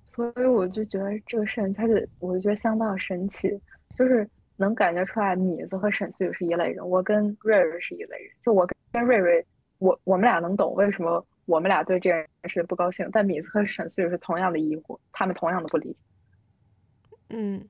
[0.04, 3.48] 所以我就觉得这个事情，它就我就觉得相当神奇，
[3.96, 4.28] 就是
[4.60, 8.30] 能感觉出来米子和沈思雨是一类人，我跟瑞瑞是一类人。
[8.42, 9.44] 就我跟瑞瑞，
[9.78, 15.96] 我我们俩能懂为什么我们俩对这件事不高兴，但米子和沈思雨是同样的疑惑，他们同样的不理解。
[17.30, 17.68] 嗯，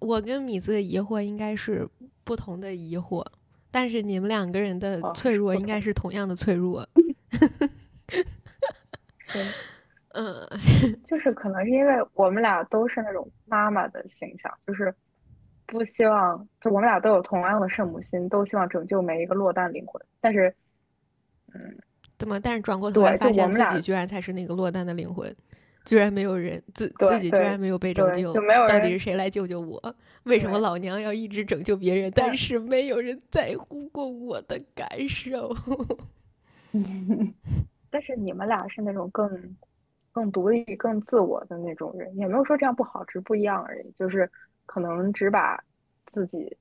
[0.00, 1.88] 我跟米子的疑惑应该是
[2.24, 3.24] 不同的疑惑，
[3.70, 6.88] 但是你们两个人的哦脆弱应该是同样的脆弱。
[9.26, 9.38] 是
[10.14, 10.48] 嗯，
[11.06, 14.92] 就是可能是因为我们俩都是那种妈妈的形象，就是
[15.68, 20.02] 不希望，就我们俩都有同样的圣母心，都希望拯救每一个落单灵魂。
[20.20, 20.52] 但是，
[21.54, 21.76] 嗯，
[22.18, 22.40] 怎么？
[22.40, 25.32] 但是转过头来对发现自己居然才是那个落单的灵魂，
[25.84, 29.94] 居然没有人自自己居然没有被拯救，就没有人到底是谁来救救我？
[30.24, 35.54] 为什么老娘要一直拯救别人，但但是没有人在乎过我的感受？
[37.90, 39.56] 但是你们俩是那种更
[40.12, 43.90] 更独立、更自我的那种人，也没有说这样不好，只是不一样而已。
[43.96, 44.30] 就是
[44.68, 45.58] 可能只把
[46.12, 46.54] 自己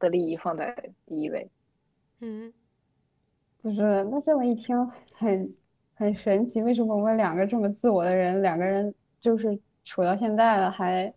[0.00, 0.74] 的利益放在
[1.06, 1.48] 第一位。
[2.20, 2.52] 嗯，
[3.62, 4.76] 就是那这么一听
[5.14, 5.54] 很
[5.94, 11.14] 很神奇，为什么我们两个这么自我的人，两个人就是处到现在了还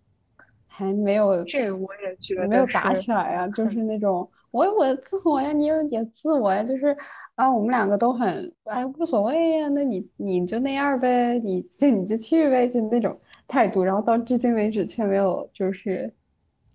[0.67, 3.47] 还没有这我也觉得没有打起来啊？
[3.49, 6.95] 就是那种我有我的自我呀，你有你的自我呀，就是
[7.36, 16.12] 啊，我们两个都很哎无所谓呀，那你你就那样呗，你就你就去呗，就那种态度，然后到至今为止却没有就是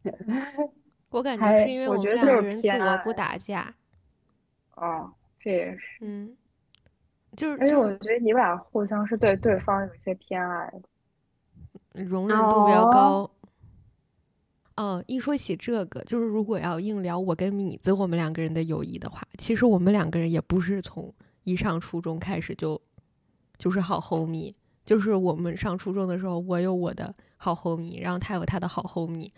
[1.11, 3.75] 我感觉是因为我我们两个人自偏我不打架，
[4.77, 5.11] 哦，
[5.41, 5.99] 这也是。
[6.03, 6.37] 嗯，
[7.37, 10.73] 就是而且我觉得你们俩互相是对对方有一些偏爱
[11.93, 12.05] 的。
[12.05, 13.31] 容忍度比较哦高。
[14.77, 22.81] 嗯，一说起这个，就是如果要硬聊我跟米子我们两个人的友谊的话，其实我们两个人也不是从一上初中开始就
[23.59, 24.55] 就是好 homie，
[24.87, 29.31] 就是我们上初中的时候，我有我的好 homie，然后他有他的好 homie，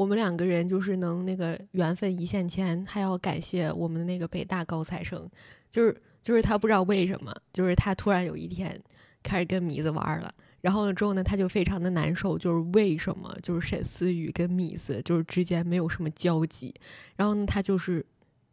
[0.00, 5.28] 我们两个人就是能那个缘分一线牵，还要感谢我们的那个北大高材生，
[5.70, 8.80] 就是就是他不知道为什么，就是他突然有一天
[9.22, 10.34] 开始跟米子玩了。
[10.62, 16.74] 然后呢，之后呢，他就非常的难受，就是为什么就是沈思雨跟米子就是之间没有什么交集，
[17.14, 18.02] 然后呢，他就是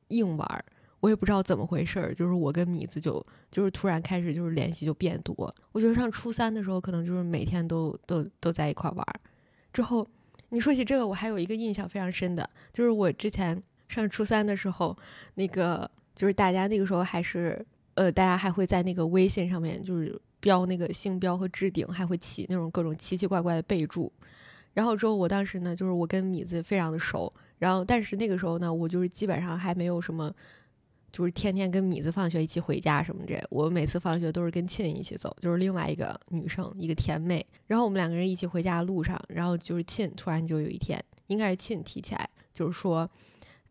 [0.09, 0.65] 硬玩儿，
[0.99, 9.15] 我也不知道怎么回事儿，就是我跟米子就就是突然开始就是联系就变多，我觉得上初三的时候可能就是每天都都都在一块玩儿，
[9.71, 10.05] 之后
[10.49, 14.97] 你说起这个，我还有一个印象非常深的，就是我之前上初三的时候，
[15.35, 20.19] 那个就是大家那个时候还是呃，大家还会在那个微信上面就是。
[20.39, 24.09] 标那个星标和置顶，还会起那种各种奇奇怪怪的备注。
[24.71, 30.31] 然后之后，我当时呢，就是我跟米子非常的熟，然后但是那个时候呢，我就是基本上还没有什么，
[31.11, 33.41] 就是天天跟米子放学一起回家什么这。
[33.49, 37.45] 我每次放学都是跟沁一起走，就是另外一个女生，一个甜妹。
[37.65, 43.09] 然后我们两个人一起回家的路上，然后就是沁突然就有一天，应该是沁提起来，就是说，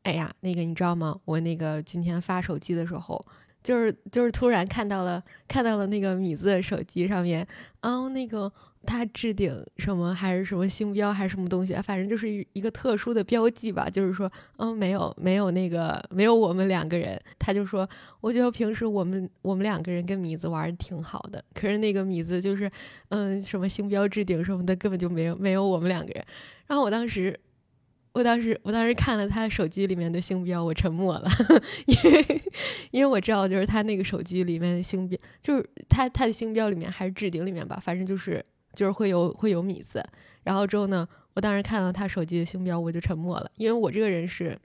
[0.03, 1.19] 哎呀，那个你知道吗？
[1.25, 3.25] 我那个今天发手机的时候。
[3.63, 7.45] 就是就是突然看到了看到了那个米子的手机上面，
[7.81, 8.53] 嗯，那个
[8.87, 13.91] 他置顶什么还是什么星标还是什么东西，反正就是一个特殊的标记吧。
[13.91, 17.21] 就是说，嗯，没有没有那个没有我们两个人。
[17.39, 17.87] 他就说，
[18.21, 22.71] 我觉得平时我们我们两个人跟米子玩的挺好的，可是那个米子就是，
[23.09, 26.25] 嗯，什么星标置顶什么的根本就没有没有我们两个人。
[26.67, 27.39] 然后我当时。
[28.13, 31.29] 我当时，我当时看了他手机里面的星标，我沉默了，
[31.85, 32.43] 因为
[32.91, 38.43] 因为我知道，就是他那个手机里面的星标，就是他他的星标里面还是置顶里面吧，反正就是
[38.77, 40.01] 就是会有会有米字。
[40.45, 44.57] 然后之后呢，我当时看到他手机的星标，我就沉默了，因为我这个人是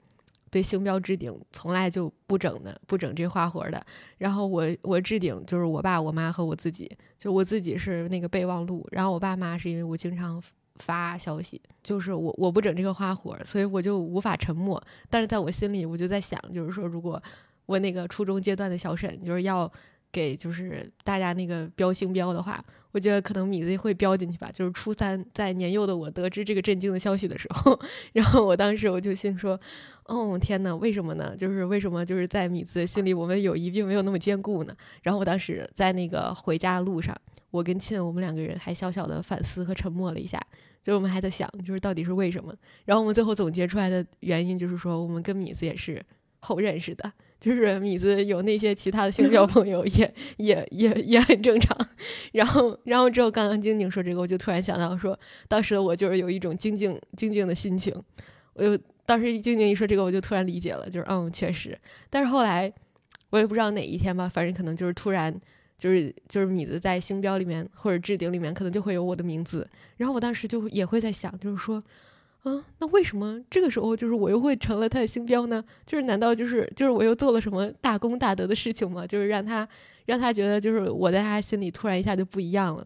[0.48, 3.84] 对星标置顶从来就不整的，不整这花活的。
[4.18, 10.40] 然后我我置顶就是我爸、我妈和我自己，就我自己是那个备忘录，然后我爸妈是因为我经常。
[10.76, 14.82] 发消息就是我我不整这个花活，所以我就无法沉默。
[15.08, 17.22] 但是在我心里，我就在想，就是说，如果
[17.66, 19.70] 我那个初中阶段的小沈，就是要
[20.12, 24.50] 给就是大家那个标星标的话，我觉得可能米子会标进去吧。
[24.52, 27.78] 就是初三在年幼的我得知这个震惊的消息的时候，
[28.12, 29.58] 然后我当时我就心说，
[30.04, 31.34] 哦天呐，为什么呢？
[31.36, 34.76] 就是为什么就是在米子心里，我们友谊并没有那么坚固呢？
[35.02, 37.16] 然后我当时在那个回家的路上，
[37.50, 40.38] 我跟沁我们两个人还小小的反思和沉默了一下，
[40.82, 42.54] 就我们还在想，就是到底是为什么？
[42.84, 46.04] 然后我们最后总结出来的原因就是说，我们跟米子也是
[46.40, 47.10] 后认识的。
[47.42, 51.76] 就是米子有那些其他的星标朋友， 也也也也很正常。
[52.30, 57.92] 然后，然后之后刚刚晶晶说这个，我就突然想到说，当时的我就是有一种静静静静的心情。
[58.54, 61.76] 我就当时静静一说这个，我就突然理解了，就是嗯，确实。
[62.08, 62.72] 但是后来
[63.30, 65.34] 我也不知道哪一天吧，反正可能就是突然，
[65.76, 69.68] 就是就是米子在星标里面或者置顶里面，可能就会有我的名字。
[69.96, 71.82] 然后我当时就也会在想，就是说。
[72.44, 75.62] 嗯，那为什么这个时候就是我又会成了他的星标呢？
[75.86, 79.06] 就是难道就是就是我又做了什么大功大德的事情吗？
[79.06, 79.66] 就是让他
[80.06, 82.84] 让他觉得就是我在他心里突然一下就不一样了。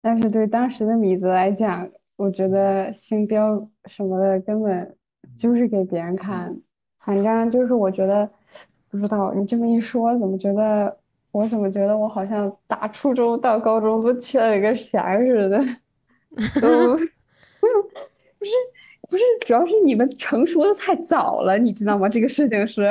[0.00, 4.96] 但是对当时的米子来讲，我觉得星标什么的根本
[5.36, 6.56] 就是给别人看。
[7.00, 8.26] 反正就是我觉得
[8.88, 10.96] 不知道你这么一说，怎么觉得
[11.32, 15.58] 我怎么觉得我好像打初中到高中都缺了一个弦似的，
[16.62, 16.98] 都。
[18.44, 18.52] 不是
[19.08, 22.06] 不是，主要是你们成熟的太早了，你知道吗？
[22.06, 22.82] 这个事情是，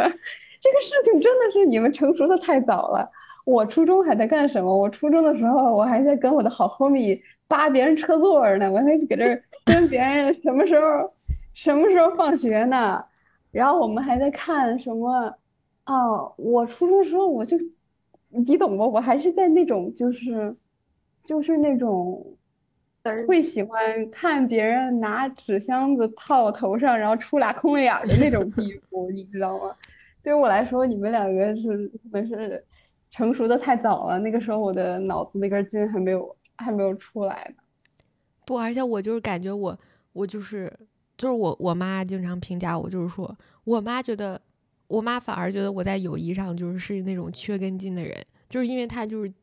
[0.59, 3.07] 这个事情真的是你们成熟的太早了。
[3.45, 4.75] 我初中还在干什么？
[4.75, 11.13] 我初中的时候，我还在跟我的好 homie 扒别人车座呢，我还搁这儿跟别人什么时候
[11.53, 13.03] 什么时候放学呢？
[13.51, 15.35] 然后我们还在看什么？
[15.85, 17.57] 哦，我初中时候我就，
[18.29, 18.91] 你懂不？
[18.91, 20.55] 我还是在那种就是
[21.25, 22.25] 就是那种。
[23.27, 29.75] 会喜欢看别人拿纸箱子套头上，然后出俩空眼的那种地步， 你知道吗？
[30.21, 32.63] 对于我来说，你们两个是可能是
[33.11, 34.17] 成熟的太早了。
[34.19, 37.63] 那个时候，我的脑子那根筋还没有还没有出来呢。
[38.45, 39.77] 不，而且我就是感觉我
[40.13, 40.71] 我就是
[41.17, 44.39] 就是我我妈经常评价我，就是说我妈觉得
[44.87, 49.33] 我妈反而觉得我在友谊上就是是那种缺根筋的人，就是因为她就是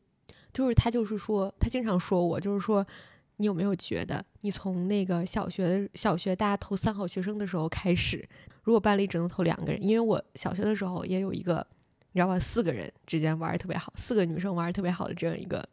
[0.51, 2.83] 就是她就是说她经常说我就是说。
[3.41, 8.23] 你有没有觉得，你从那个小学的小学大家投三好学生的时候开始，
[8.61, 11.65] 如果班里只能投两个人，因为我小学的时候也有一个，
[12.11, 15.67] 你知道吧，四个人之间玩的特别好，四个女生玩的特别好的这样一个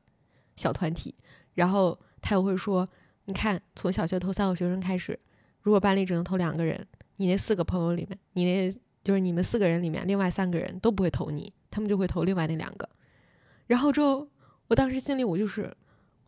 [0.56, 1.14] 小团体，
[1.56, 2.88] 然后他又会说，
[3.26, 5.20] 你看从小学投三好学生开始，
[5.60, 6.82] 如果班里只能投两个人，
[7.16, 8.72] 你那四个朋友里面，你那
[9.04, 12.88] 就是你们四个人里面，另外三个人都不会投你，他们就会投另外那两个，
[13.66, 14.26] 然后之后
[14.68, 15.70] 我当时心里我就是。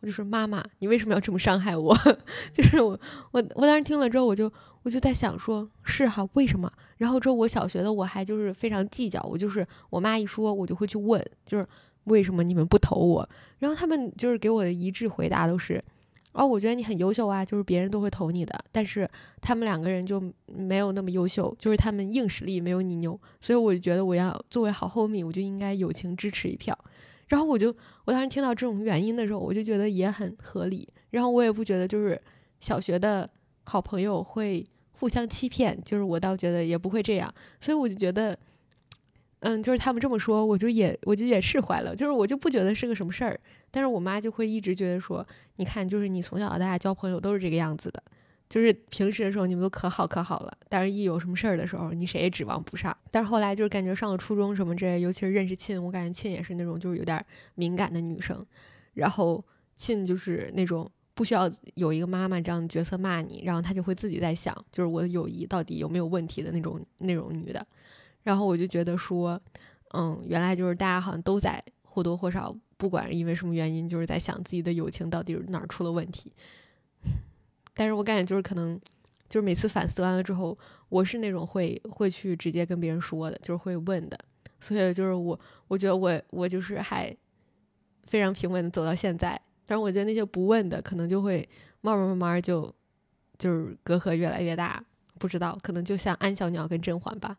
[0.01, 1.95] 我就说妈妈，你为什么要这么伤害我？
[2.51, 2.99] 就是我，
[3.31, 6.71] 我，我当时听了之后，我就，我就在想，说是哈，为什么？
[6.97, 11.67] 然后之后我小学的我还就是非常计较，我就是我妈一说，我就会去问，就是
[12.05, 13.29] 为什么你们不投我？
[13.59, 15.79] 然后他们就是给我的一致回答都是，
[16.31, 19.07] 哦，我觉得你很优秀啊，就是别人都会投你的，但是
[19.39, 26.75] 他们两个人就没有那么优秀，就是他们硬实力没有你牛，所以我就觉得我要作为好 homie，我就应该友情支持一票。
[27.31, 30.85] 然后我就，我当时听到这种原因的时候，我就觉得也很合理。
[31.11, 32.21] 然后我也不觉得就是
[32.59, 33.27] 小学的
[33.63, 37.33] 好朋友会互相欺骗，就是我倒觉得也不会这样。
[37.61, 38.37] 所以我就觉得，
[39.39, 41.95] 嗯，就是他们这么说，我就也我就也释怀了。
[41.95, 43.39] 就是我就不觉得是个什么事儿。
[43.71, 48.03] 但是我妈就会一直觉得说，你看，就是你从小到大交朋友都是这个样子的。
[48.51, 52.95] 就是平时的时候你们都可好可好了，但是一有什么事儿的时候，你谁也指望不上。
[53.09, 58.45] 但是后来就是感觉上了初中什么之类，尤其是认识沁，我感觉沁也是那种就是有点敏感的女生。
[58.93, 59.41] 然后
[59.77, 67.65] 沁就是那种不需要有一个妈妈这样的角色骂你，然后她就会自己在想，就是我的友谊到底有没有问题的那种那种女的。
[68.23, 69.41] 然后我就觉得说，
[69.93, 76.33] 嗯，原来就是大家好像都在或多或少，不管是因为什么原因，就是在想自己的友情到底哪儿出了问题。
[77.73, 78.79] 但是我感觉就是可能，
[79.29, 80.57] 就是每次反思完了之后，
[80.89, 84.19] 我是那种会会去直接跟别人说的，就是会问的。
[84.59, 87.15] 所以就是我，我觉得我我就是还
[88.03, 89.39] 非常平稳的走到现在。
[89.65, 91.47] 但是我觉得那些不问的，可能就会
[91.81, 92.73] 慢慢慢慢就
[93.37, 94.83] 就是隔阂越来越大。
[95.17, 97.37] 不知道，可能就像安小鸟跟甄嬛吧。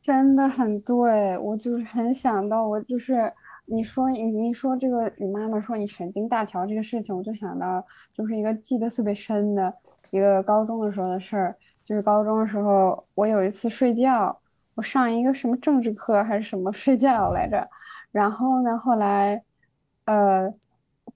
[0.00, 3.32] 真的很对，我就是很想到我就是。
[3.72, 9.72] 你说你一说这个，你妈妈说你神经大条这个事情，我就想到就是一个记得特别深的
[10.10, 11.56] 一个高中的时候的事儿。
[11.84, 14.36] 就是高中的时候，我有一次睡觉，
[14.74, 17.68] 我上一个什么政治课还是什么睡觉来着。
[18.12, 19.42] 然后呢，后来，
[20.04, 20.52] 呃，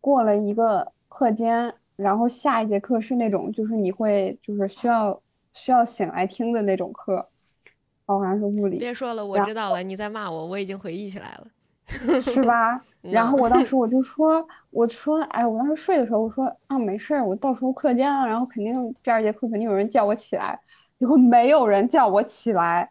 [0.00, 5.20] 过了一个课间，然后下一节课是那种就是你会就是需要
[5.52, 7.28] 需要醒来听的那种课，
[8.07, 8.78] 哦好像是物理。
[8.78, 11.46] 别说了，我知道了，你在骂我，我已经回忆起来了。
[12.20, 12.82] 是吧？
[13.03, 20.59] 然后我当时我就说，我说，哎，我当时睡的时候，我说啊，没事儿，我到时候课间了，然后肯定第二节课肯定有人叫我起来，
[20.99, 22.91] 结果没有人叫我起来，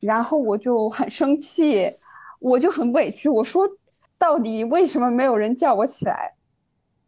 [0.00, 1.96] 然后我就很生气，
[2.38, 3.68] 我就很委屈，我说，
[4.18, 6.34] 到底为什么没有人叫我起来？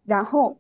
[0.05, 0.57] 然后，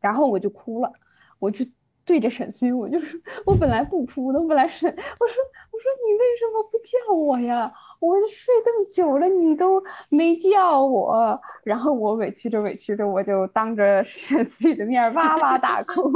[0.00, 0.92] 然后我就哭了，
[1.38, 1.64] 我就。
[2.08, 7.70] 对着沈思雨，我就是我本来不哭的，我本来是我说我说你为什么不叫我呀？
[8.00, 11.40] 我睡这么久了，你都没叫我。
[11.64, 16.12] 然后我委屈着委屈着，我就当着沈思雨的面哇哇大哭。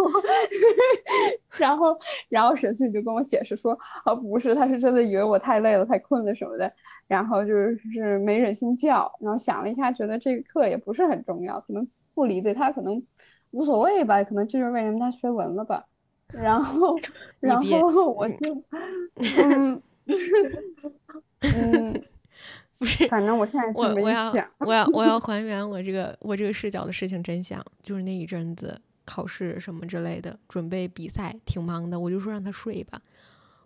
[1.59, 6.73] 然后然后沈思雨就跟我解释说啊不是，他是真的以为我太累了太困了什么的，
[7.09, 9.13] 然后就是没忍心叫。
[9.21, 13.03] 然后想了一下，觉得这个课也不是很重要，可能不理对他可能。
[13.51, 15.85] 无所谓吧，可能这就是为什么他学文了吧。
[16.29, 16.97] 然后，
[17.39, 18.65] 然后我就，
[19.17, 19.83] 嗯，
[21.43, 22.03] 嗯，
[22.79, 33.01] 不是，反正我现在我我要我要我要 还原我这个我这个视角的事情真相，就是那一阵子考试什么之类的，准备比赛挺忙的，我就说让他睡吧。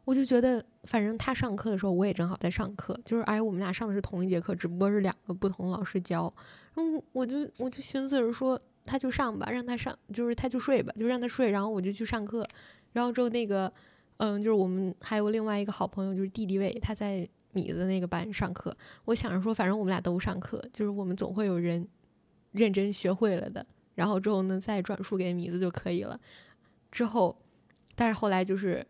[0.04, 6.32] 我就觉得，反正他上课的时候，我也正好在上课，就是而且我们俩上的是同一节课，只不过是两个不同老师教。
[6.76, 12.46] 嗯，我就我就寻思着说，他就上吧，让他上，就是他就睡吧，就让他睡，然后我就去上课。
[12.92, 13.70] 然后之后那个，
[14.18, 18.76] 嗯，就是我们还有另外一个好朋友，就是弟弟位，他在米子那个班上课。
[19.06, 21.88] 我想着说，反正我们俩都上课，就是我们总会有人
[22.52, 23.66] 认真学会了的。
[23.94, 26.20] 然后之后呢，再转述给米子就可以了。
[26.92, 27.36] 之后，
[27.94, 28.86] 但是后来就是。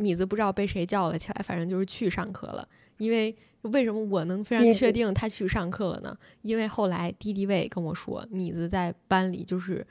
[0.00, 2.68] 米子不知道被谁叫了起来，反正就是去上课了。
[2.98, 6.16] 因为为什么我能非常确定他去上课了呢？
[6.42, 9.84] 因为后来弟弟卫跟我说，米子在班里就是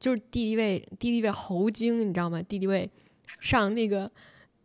[0.00, 2.40] 就是弟弟卫弟弟卫猴精，你知道吗？
[2.40, 2.90] 弟弟卫
[3.40, 4.10] 上那个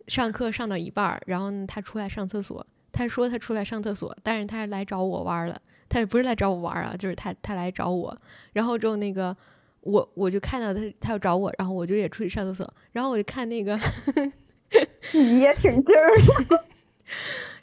[0.07, 5.61] 上课上到一半儿，然后他出来上厕所，他说他出来上厕所，但是他来找我玩了。
[5.89, 8.17] 他也不是来找我玩啊，就是他他来找我。
[8.53, 9.35] 然后之后那个
[9.81, 13.79] 我我就看到他他要找我，然后我就也出去上厕所，然后我就看那个。
[15.13, 16.13] 你也挺劲儿
[16.49, 16.65] 的，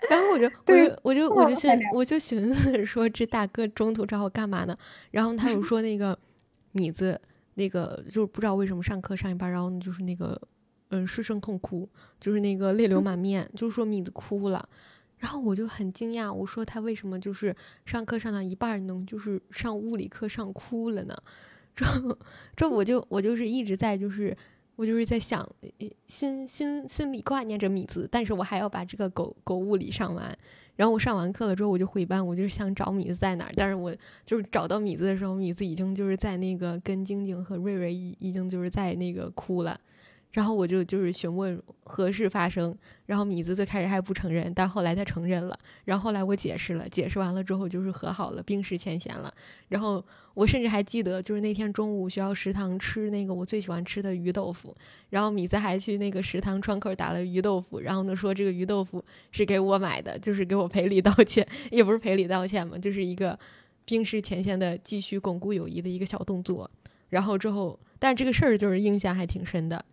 [0.09, 0.51] 然后我就，
[1.05, 4.75] 我就，我就，我就寻，我就寻思说，这大哥中途找我干嘛呢？
[5.11, 6.19] 然后他又说那个
[6.73, 7.21] 米子，
[7.57, 10.41] 那个就是不知道为什么上课上一半，然后就是那个，
[10.95, 11.89] 嗯，失声痛哭，
[12.21, 14.69] 就是那个泪流满面，就是说米子哭了。
[15.19, 21.17] 然后我就很惊讶，我说他为什么就是上课上到一半能就是上物理课上哭了呢？
[21.75, 21.85] 这
[22.55, 24.37] 这我就我就是一直在就是。
[24.77, 25.49] 我就是在想，
[26.09, 30.37] 心心心里挂念着米子，但是我还要把这个狗狗物理上完。
[30.75, 33.53] 然后我上完课了之后，我就回班，我就是想找米子在哪儿。
[33.55, 39.79] 但是我就是找到米子的时候，米子已经就是在那个跟晶晶和瑞瑞已已经就是在那个哭了。
[40.35, 42.77] 然后我就就是询问何事发生，
[43.07, 45.57] 然后米子最开始还不承认，但后来他承认了。
[45.85, 49.33] 然后后来我解释了，解释完了之后就是和好了，冰释前嫌了。
[49.69, 50.05] 然后
[50.35, 54.75] 我甚至还记得，就是那天中午学校食堂吃那个我最喜欢吃的鱼豆腐，
[55.11, 63.39] 然后米子还去那个食堂窗口打了鱼豆腐，然后呢说这个鱼豆腐是给我买的，就是给我赔礼道歉， 也不是赔礼道歉嘛，就是一个
[63.85, 66.69] 冰释前嫌的继续巩固友谊的一个小动作。
[67.11, 69.85] 然后之后，但这个事儿就是印象还挺深的。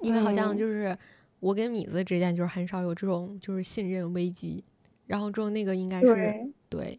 [0.00, 0.96] 因为好像就是
[1.40, 4.64] 我跟米子之间就是很少有这种就是信任危机，
[5.06, 6.34] 然后之后那个应该是
[6.68, 6.98] 对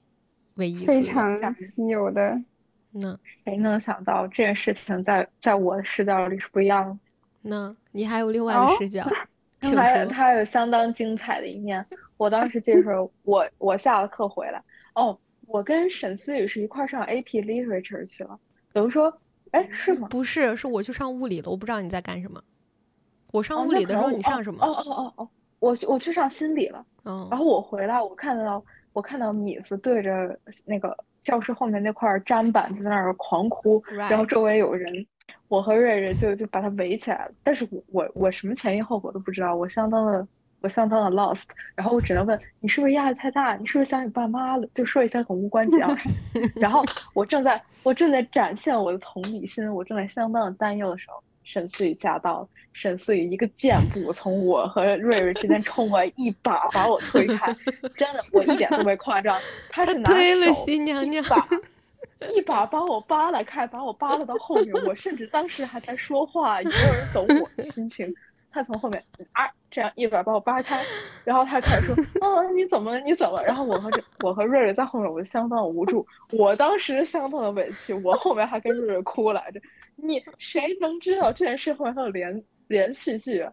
[0.56, 2.42] 唯一非常稀有的。
[2.92, 6.98] 那谁能想到这件事情在在我的视角里是不一样的？
[7.42, 9.08] 那你还有另外的视角？
[9.62, 11.86] 他他有相当精彩的一面。
[12.16, 14.64] 我当时记得我我下了课回来，
[14.96, 18.40] 哦，我跟沈思雨是一块上 AP Literature 去了。
[18.74, 19.14] 等于说，
[19.52, 20.08] 哎，是吗？
[20.08, 21.50] 不是，是我去上物理了。
[21.50, 22.42] 我不知道你在干什么。
[23.32, 24.66] 我上物理的时候，你上什么？
[24.66, 26.86] 哦哦哦哦，我我去上心理了。
[27.06, 28.64] 嗯，然后我回来，我看到
[28.94, 35.06] 我看到米子对着那个教室后面那块粘板在那儿狂哭，然后周围有人，
[35.48, 37.32] 我和瑞瑞就就把他围起来了。
[37.44, 40.28] 但是我我我什么前因后果都不知道，我相当的
[40.62, 41.44] 我相当的 lost。
[41.76, 43.56] 然后我只能问你是不是压力太大？
[43.56, 44.68] 你是不是想你爸妈了？
[44.74, 45.96] 就说一些很无关紧要。
[46.56, 51.22] 然后我正在我正在展现我的同理心，我正在相当的担忧的时候。
[51.52, 57.52] 沈思雨驾到，沈思雨一个箭步从我和瑞瑞之间冲过来，一把把我推开。
[57.98, 59.36] 真的，我一点都没夸张，
[59.68, 60.16] 他是拿手
[60.68, 61.48] 一把
[62.36, 64.72] 一把把我扒拉开，把我扒拉到后面。
[64.86, 68.14] 我甚至当时还在说话，没有人懂我的心情。
[68.52, 70.84] 他从后面啊，这样一把把我扒开，
[71.24, 73.00] 然后他开始说：“啊，你怎么了？
[73.02, 76.06] 你怎么？”然后我和这我和瑞瑞在后面，我就相当无助。
[76.32, 79.62] 我当时相当的委屈，我后面还跟瑞瑞哭来着。
[79.96, 83.46] 你谁能知道这件事后面还有连连续剧？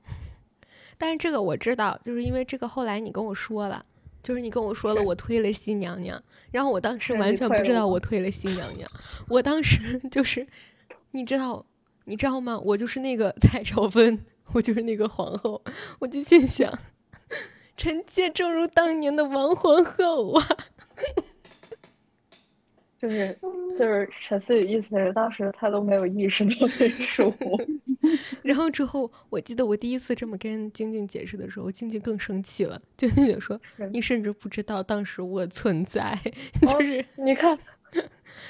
[0.98, 3.82] 但是这个我知道，就是因为这个后来你跟我说了，
[4.22, 8.90] 就是你跟我说了我推了新娘娘，然后我当时完全不知道我推了新娘娘，
[9.28, 10.46] 我当时就是，
[11.10, 11.66] 你知道
[12.04, 12.58] 你知道吗？
[12.64, 14.18] 我就是那个 蔡少芬，
[14.52, 15.62] 我就是那个皇后，
[15.98, 16.72] 我就心想，
[17.76, 20.46] 臣妾正如当年的王皇后啊。
[22.98, 23.38] 就是
[23.78, 27.60] 就是陈思雨意思是当时他都没有意识到这是我，
[28.42, 32.78] 然后之后，我记得我第一次这么跟晶晶解释的时候，晶晶更生气了。
[32.96, 33.60] 晶晶就说
[33.92, 36.18] ：“你甚至不知道当时我存在，
[36.62, 37.56] 哦就是你看，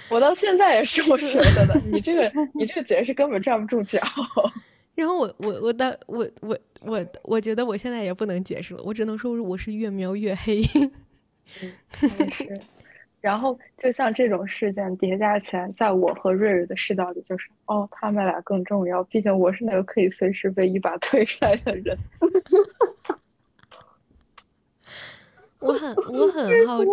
[0.08, 1.80] 我到现在也是这么觉得的。
[1.90, 4.00] 你这个你这个解释根本站不住脚。
[4.96, 10.62] 然后我我我的我我我我觉得我现在也不能解释了，我只能说我是越描越黑。
[13.20, 19.02] 然后就像这种事件叠加起来，在我和瑞瑞的视角里，就是哦，他们俩更重要。
[19.04, 21.98] 毕竟我是那个可以随时被一把推开的人。
[25.58, 26.78] 我很我很 好？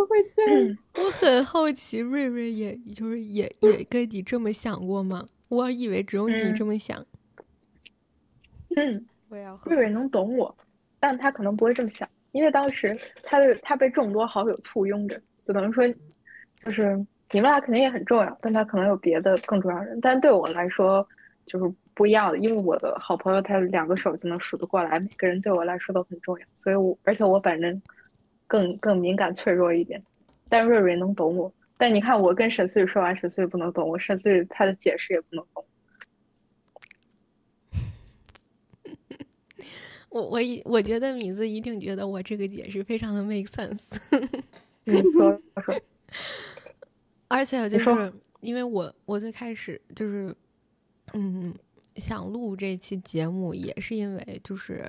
[0.97, 5.25] 我很好奇，瑞瑞也就是也也跟你这么想过吗？
[5.49, 6.99] 我以为只有你嗯这么想。
[6.99, 7.05] 嗯，
[9.29, 10.55] 我要瑞瑞能懂我，
[10.99, 15.87] 但他可能不会这么想，因为当时他的他被众多好友簇拥着，只能说，
[16.63, 16.95] 就是
[17.31, 19.99] 你们俩肯定也很重要，但他可能有别的更重要的人。
[20.01, 21.07] 但对我来说
[21.45, 27.81] 就是不一样的，因为我的好朋友他两个手就能数得过来，每个人对我来说都很重要，所以我而且我本人
[28.47, 30.03] 更更敏感脆弱一点，
[30.49, 31.51] 但瑞瑞能懂我。
[31.75, 35.65] 但你看，我跟沈思雨说完，沈思雨不能懂我，沈思雨他的解释也不能懂。
[40.13, 43.87] 我我一我觉得米子一定觉得我这个解释非常的 make sense。
[44.85, 45.81] 你说说，
[47.27, 50.35] 而且就是因为我我最开始就是
[51.13, 51.51] 嗯
[51.95, 54.87] 想录这期节目，也是因为就是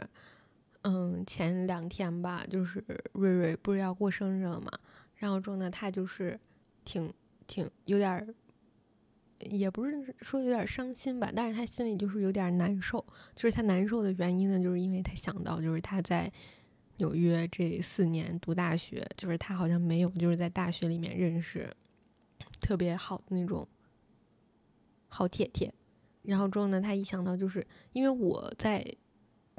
[0.83, 4.70] 嗯前两天吧，就是瑞瑞不是要过生日了嘛，
[5.16, 6.39] 然后之后呢，他就是
[6.85, 7.11] 挺
[7.47, 8.22] 挺有点儿。
[9.51, 13.05] 也不是说有点伤心吧，但是他心里就是有点难受。
[13.34, 16.32] 就是他难受的原因呢，就是因为他想到，就是他在
[16.99, 21.68] 纽约这四年读大学，就是他好像没有就是在大学里面认识
[22.61, 23.66] 特别好的那种
[25.09, 25.72] 好铁铁。
[26.22, 28.84] 然后之后呢，他一想到就是因为我在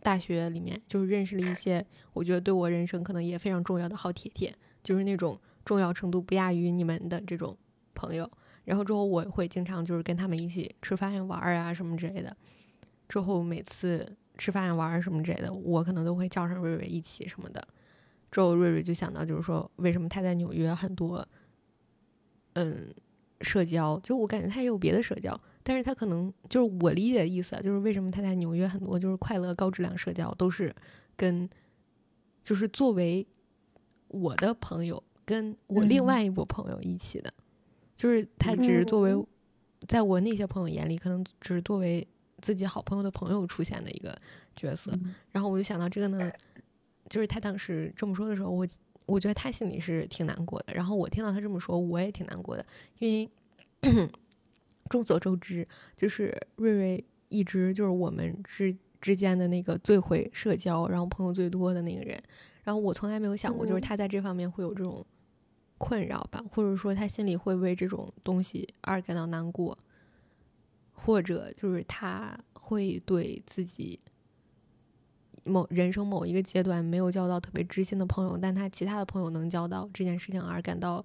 [0.01, 7.57] 大学里面就是认识了一些我觉得对我人生可能也非常重要的好铁铁，就是那种重要程度不亚于你们的这种
[7.93, 8.29] 朋友。
[8.65, 12.35] 然后之后我会经常就是跟他们一起吃饭玩儿啊什么之类的。
[13.07, 17.65] 之后每次吃饭玩儿什么之类的，我可能都会叫上瑞瑞一起什么的。
[18.31, 21.25] 之后瑞瑞就想到，就是说为什么他在纽约很多，
[22.53, 22.93] 嗯，
[23.41, 30.73] 社交，就我感觉他也有别的社交，但是他可能就是我理解的意思啊，就是为什么他在纽约很多就是快乐高质量社交都是
[31.15, 31.47] 跟，
[32.41, 33.25] 就是作为
[34.07, 37.33] 我的朋友跟我另嗯外一波朋友一起的，
[37.95, 39.25] 就是他只是作为嗯
[39.87, 42.05] 在我那些朋友眼里，可能只是作为
[42.41, 44.17] 自己好朋友的朋友出现的一个
[44.55, 44.91] 角色。
[45.31, 46.31] 然后我就想到这个呢，
[47.09, 48.67] 就是他当时这么说的时候，我
[49.05, 50.73] 我觉得他心里是挺难过的。
[50.73, 52.65] 然后我听到他这么说，我也挺难过的，
[52.97, 53.29] 因为
[54.89, 55.65] 众所周知，
[55.95, 62.19] 就是瑞瑞一直就是我们之之间的那个最会社交，然后朋友最多的那个人。
[62.63, 65.05] 然后我从来没有想过，就是嗯他在这方面会有这种
[65.77, 69.77] 困扰吧，或者说他心里会为这种东西而感到难过，
[70.93, 73.99] 或者就是他会对自己
[75.43, 81.03] 某人生某一个阶段没有交到特别知心的朋友，但他其他的朋友能交到这件事情而感到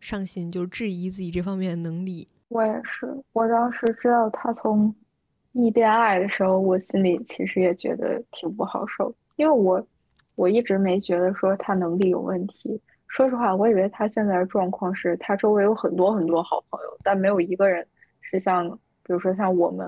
[0.00, 2.26] 伤心，就是质疑自己这方面的能力。
[2.48, 4.94] 我也是，我当时知道他从
[5.52, 9.86] 异变爱的时候，我心里其实也觉得挺不好受，因为我
[10.34, 12.80] 我一直没觉得说他能力有问题。
[13.14, 17.86] 说实话，我以为他现在的状况是他周围有很多很多好朋友，但没有一个人
[18.22, 18.66] 是像，
[19.04, 19.86] 比如说像我们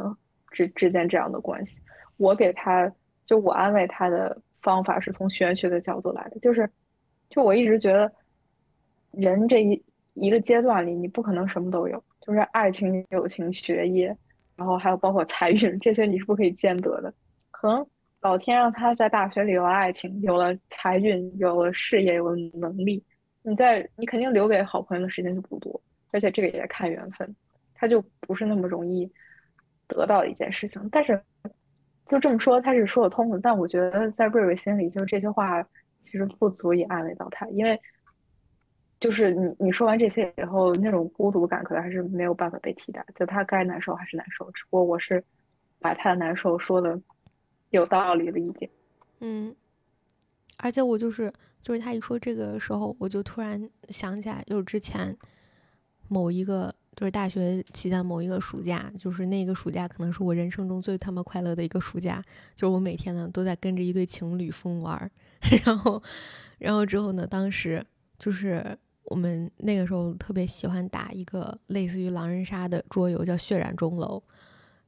[0.50, 1.80] 之之间这样的关系。
[2.18, 2.92] 我给他，
[3.24, 6.68] 就我安慰他的方法是从玄学的角度来的，就是，
[7.30, 8.12] 就我一直觉得，
[9.12, 14.14] 人这一一个阶段里，你不可能什么都有，就是爱情、友情、学业，
[14.54, 17.14] 然后还有包括财运这些，你是不可以兼得的。
[17.50, 17.86] 可能
[18.20, 23.02] 老天让他在大学里有了爱情，有了财运，有了事业，有了能力，
[23.46, 25.78] 你在你肯定留给好朋友的时间就不多，
[26.12, 27.36] 而且这个也看缘分，
[27.74, 29.10] 他就不是那么容易
[29.86, 30.88] 得到一件事情。
[30.90, 31.22] 但是
[32.06, 33.38] 就这么说，他是说得通的。
[33.38, 35.62] 但我觉得在瑞瑞心里，就这些话
[36.02, 37.78] 其实不足以安慰到他，因为
[38.98, 43.04] 就是你你说完这些以后，那种孤独感可能还是没有办法被替代。
[43.14, 45.22] 就他该难受还是难受，只不过我是
[45.80, 46.98] 把他的难受说的
[47.68, 48.70] 有道理了一点。
[49.20, 49.54] 嗯，
[50.56, 51.30] 而且我就是
[51.64, 55.16] 就是他一说这个时候，我就突然想起来，就是之前
[56.06, 56.72] 某一个。
[56.96, 62.22] 就是大学期间某一个暑假，就是那个暑假可能是我人生中最他妈快乐的一个暑假。
[62.54, 65.10] 就是我每天呢都在跟着一对情侣疯玩儿，
[65.66, 66.00] 然后，
[66.56, 67.84] 然后之后呢，当时
[68.16, 74.22] 就是我们那个时候特别喜欢打一个类似于狼人杀的桌游，叫血染钟楼。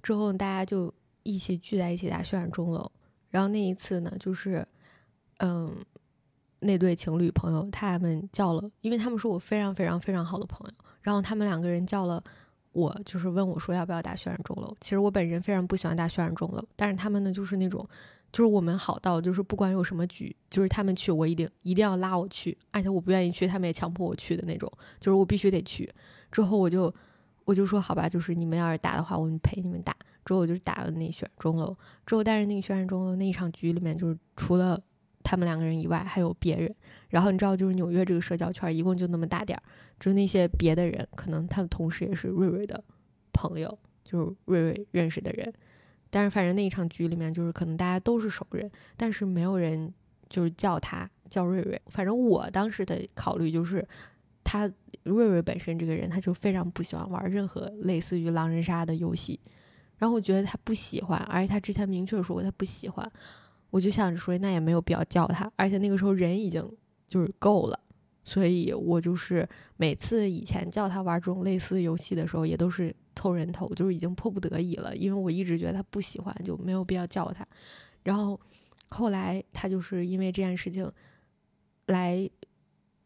[0.00, 2.88] 之后大家就一起聚在一起打血染钟楼。
[3.30, 4.64] 然后那一次呢，就是
[5.38, 5.74] 嗯，
[6.66, 10.74] 那对情侣朋友他们叫了，因为他们是我非常非常非常好的朋友。
[11.02, 12.22] 然后他们两个人叫了
[12.72, 14.76] 我，就是问我说要不要打血染钟楼。
[14.80, 17.88] 其实我本人非常不喜欢打血染钟楼，但是他们呢就是那种，
[18.32, 25.90] 就是我们好到就是不管有什么局，就是他们去我一定一定要拉我去，而且我不愿意去，他们也强迫我去的那种，就是我必须得去。
[26.30, 26.92] 之后我就
[27.44, 29.96] 我就说好吧，就是你们要是打的话，我们陪你们打。
[30.24, 31.76] 之后我就打了那血染钟楼。
[32.04, 34.82] 之后但是那个血染钟楼那一场局里面，就是除了
[35.26, 36.72] 他们两个人以外，还有别人。
[37.08, 39.62] 然后你知道，就是纽约这个社交圈一共就那么大点儿。
[39.98, 42.82] 就那些别的人，可能他的同时也是瑞瑞的
[43.32, 45.52] 朋友，就是瑞瑞认识的人。
[46.10, 49.92] 但是反正那一场局里面，就是可能大家都是熟人，但是没有人
[50.28, 51.80] 就是叫他叫瑞瑞。
[51.88, 53.86] 反正我当时的考虑就是，
[54.44, 54.70] 他
[55.02, 59.40] 瑞瑞本身这个人，他就非常不喜欢玩任何类似于狼人杀的游戏。
[59.96, 63.10] 然后我觉得他不喜欢，而且他之前明确说过他不喜欢。
[63.70, 66.62] 我就想着说，那也没有必要叫他，而且那个时候人已经
[67.08, 67.80] 就是够了。
[68.24, 77.46] 所以我就是每次以前叫他玩这种类似游戏的时候，也都是凑人头，就是已经迫不得已了，因为我一直觉得他不喜欢，就没有必要叫他。
[78.02, 78.40] 然后
[78.88, 80.90] 后来他就是因为这件事情
[81.86, 82.28] 来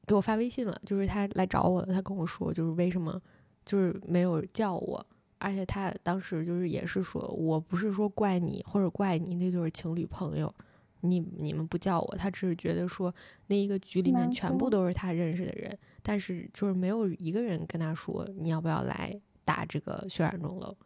[0.07, 3.21] 给我发微信了，就是他来找我了，他跟我说就是为什么
[3.67, 5.07] 就是没有叫我，
[5.41, 10.55] 而且他当时就是也是说我不是说怪你或者怪你那对情侣朋友。
[11.03, 13.11] 你你们不叫我，他只是觉得说
[13.47, 20.77] 那一个局里面全部都是他认识的人，但是就是没有一个人跟他说你要不要来打这个血染钟楼，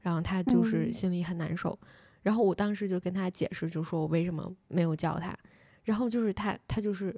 [0.00, 1.78] 然后他就是心里很难受。
[2.22, 5.36] 然后我当时就跟他解释，就说我为什么没有叫他，
[5.84, 7.14] 然后就是他他就是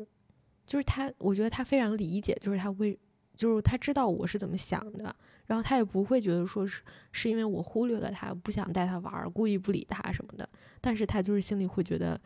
[0.67, 2.99] 就是他，我觉得他非常理解，就是他为
[3.37, 5.15] 就是他知道我是怎么想的，
[5.51, 6.81] 然后他也不会觉得说是
[7.11, 10.49] 是因为我忽略了他，不想带他玩，故意不理他什么的，
[10.81, 12.21] 但是他就是心里会觉得。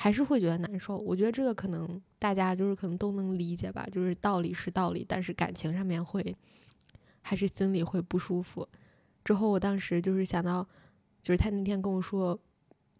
[0.00, 6.36] 还是会觉得难受，我觉得这个可能大家就是可能都能理解吧，就是道理是道理，但是感情上面会，
[7.20, 8.64] 还是心里会不舒服。
[9.24, 10.64] 之后我当时就是想到，
[11.20, 12.38] 就是他那天跟我说，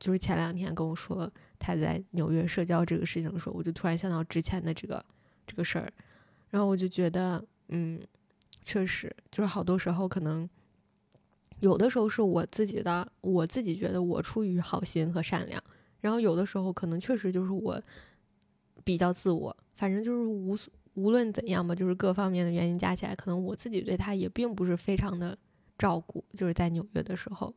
[0.00, 5.04] 就是前两天跟我说他在纽约社交这个事情的时候，我就突然想到之前的这个
[5.46, 5.88] 这个事儿，
[6.50, 8.00] 然后我就觉得，嗯，
[8.60, 10.48] 确实就是好多时候可能，
[11.60, 15.62] 有的时候是我自己的，我自己觉得我出于好心和善良。
[16.00, 17.80] 然后有的时候可能确实就是我
[18.84, 20.56] 比较自我，反正就是无
[20.94, 25.36] 无论怎样吧，就是各方面的原因加起来，可能我自己对他也并不是非常的
[25.76, 27.52] 照顾，就是在纽约的时候，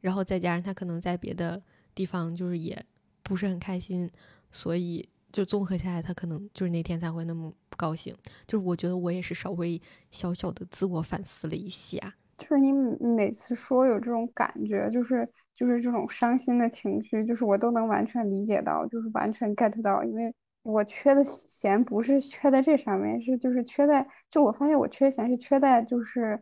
[0.00, 1.60] 然后再加上他可能在别的
[1.94, 2.80] 地方就是也
[3.22, 4.08] 不是很开心，
[4.50, 8.14] 所以就综合下来，他可能就是那天才会那么不高兴。
[8.46, 11.98] 就是我觉得我也是稍微小小的自我反思了一下。
[12.38, 26.40] 就是你每次说有这种感觉，就是就是这种伤心的情绪，就是我都能完全理解到，就是完全 get 到，因为我缺的钱不是缺在这上面，是就是缺在，就我发现我缺钱是缺在就是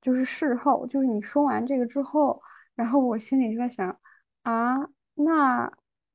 [0.00, 2.40] 就是事后，就是你说完这个之后，
[2.74, 3.98] 然后我心里就在想
[4.42, 5.72] 啊，那。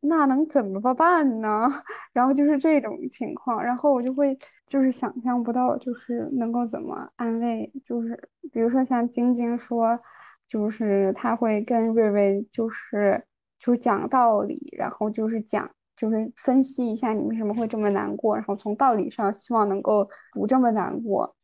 [0.07, 1.69] 那能怎么办呢？
[2.13, 4.37] 然后就是这种情况，然后我就会
[4.67, 9.99] 就是想象不到，就是能够怎么安慰，就是比如说像晶晶说，
[10.47, 13.23] 就是他会跟瑞瑞就是
[13.59, 21.35] 就讲道理，然后就是讲就是分析一下你为什么会这么难过，然后从道理上希望能够不这么难过。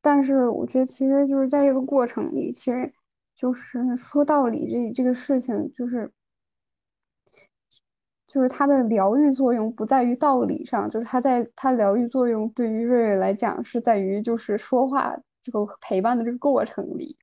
[0.00, 2.92] 但是我觉得其实就是在这个过程里，其实
[3.34, 6.10] 就是说道理这这个事情就是。
[8.32, 17.18] 就是它的疗愈作用不在于道理上，就是它在它疗愈作用对于瑞瑞来讲是在于就是说话这个陪伴的这个过程里，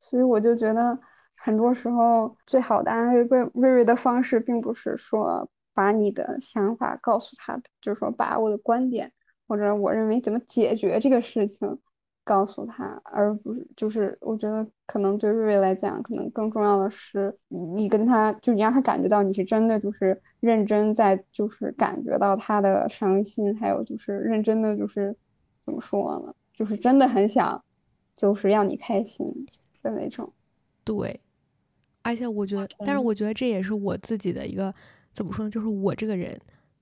[0.00, 0.98] 所以我就觉得
[1.34, 9.10] 很多时候最好的安慰瑞瑞瑞的方式，并不是说把你的想法告诉他，就是说把我的观点
[9.48, 11.78] 或者我认为怎么解决这个事情。
[12.24, 25.14] 告诉他，而不是就是我觉得可能对瑞瑞来讲，可能更重要的是你跟他，就你让他感觉到你是真的就是认真在，就是感觉到他的伤心，还有就是认真的就是
[25.64, 27.62] 怎么说呢，就是真的很想，
[28.16, 29.26] 就是让你开心
[29.82, 30.32] 的那种。
[30.82, 31.20] 对，
[32.02, 34.74] 而且我觉得，但是我觉得这也是我自己的一个
[35.12, 36.38] 怎么说呢，就是我这个人。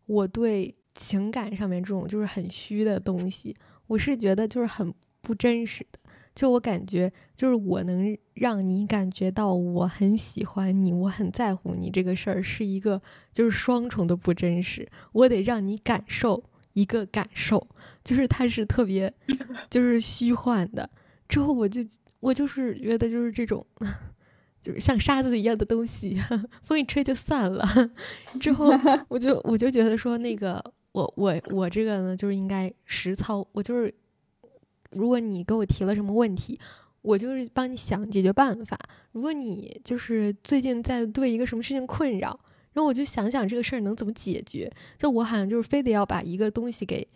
[0.07, 3.55] 我对情感上面这种就是很虚的东西，
[3.86, 5.98] 我是觉得就是很不真实的。
[6.34, 13.00] 就我感觉，就是我能让你感觉到我很喜欢你，我很在乎你这个事儿，是一个
[13.30, 14.88] 就是双重的不真实。
[15.12, 16.42] 我得让你感受
[16.72, 17.68] 一个感受，
[18.02, 19.12] 就是它是特别
[19.68, 20.88] 就是虚幻的。
[21.28, 21.82] 之后我就
[22.20, 23.62] 我就是觉得就是这种，
[24.62, 26.16] 就是像沙子一样的东西，
[26.62, 27.62] 风一吹就散了。
[28.40, 28.70] 之后
[29.08, 33.94] 我就我就觉得说那个我我我这个呢，就是应该实操，我就是。
[34.95, 36.59] 如果你给我提了什么问题，
[37.03, 38.78] 我就是帮你想解决办法。
[39.12, 42.38] 如果你就是最近在对一个什么事情困扰，
[42.72, 44.70] 然后我就想想这个事儿能怎么解决。
[44.97, 47.07] 就我好像就是非得要把一个东西给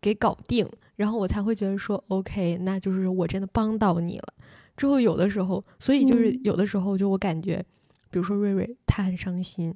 [0.00, 4.34] 给搞定，然后我才会觉得说 OK，那就是我真的帮到你了。
[4.76, 7.64] 之后有的时候，所以就是有的时候就我感觉，
[8.10, 9.74] 比如说瑞瑞他很伤心。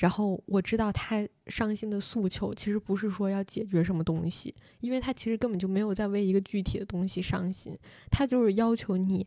[0.00, 7.78] 然后我知道他伤心的诉求其实不是说要解决什么东西，因为他其实根本就没有在为一个具体的东西伤心，
[8.10, 9.26] 他就是要求你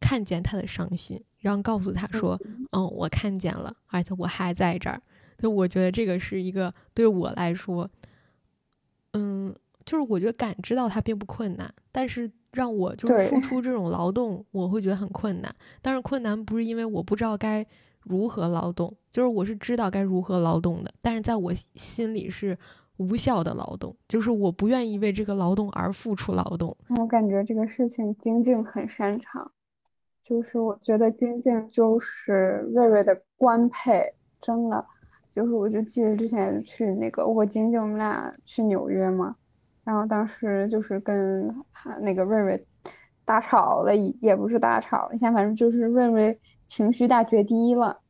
[0.00, 2.36] 看见他的伤心，然后告诉他说
[2.72, 5.00] ：“嗯，我看见了，而且我还在这儿。”
[5.38, 7.88] 就我觉得这个是一个对我来说，
[9.12, 9.54] 嗯，
[9.84, 15.54] 就是我觉得感知到他并不困难，但是让我就是付出这种劳动，我会觉得很困难。
[15.80, 17.64] 但是困难不是因为我不知道该。
[18.10, 18.92] 如何劳动？
[19.08, 22.58] 就是我是知道该如何劳动的，但是在我心里是
[22.96, 26.76] 无效的劳动，就是我不愿意为这个劳动而付出劳动。
[26.98, 29.50] 我感觉这个事情晶晶很擅长，
[30.24, 34.84] 就是我觉得晶晶就是瑞瑞的官配，真的。
[35.32, 39.36] 就是我就记得之前去那个我晶晶我们俩去纽约嘛，
[39.84, 41.54] 然后当时就是跟
[42.02, 42.66] 那个瑞瑞
[43.24, 46.38] 大吵了，也不是大吵一下，反正就是瑞瑞。
[46.70, 48.00] 情绪大决堤了，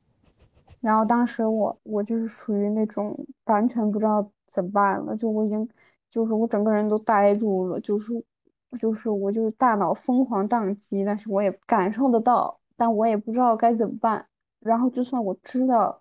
[0.83, 5.67] 然后当时我我就是属于那种完全不知道怎么办了，就我已经
[6.11, 8.13] 就是我整个人都呆住了，就是
[8.79, 14.27] 就是我就是大脑疯狂宕机，但是我也感受得到，但我也不知道该怎么办。
[14.61, 15.99] 然后就算我知道，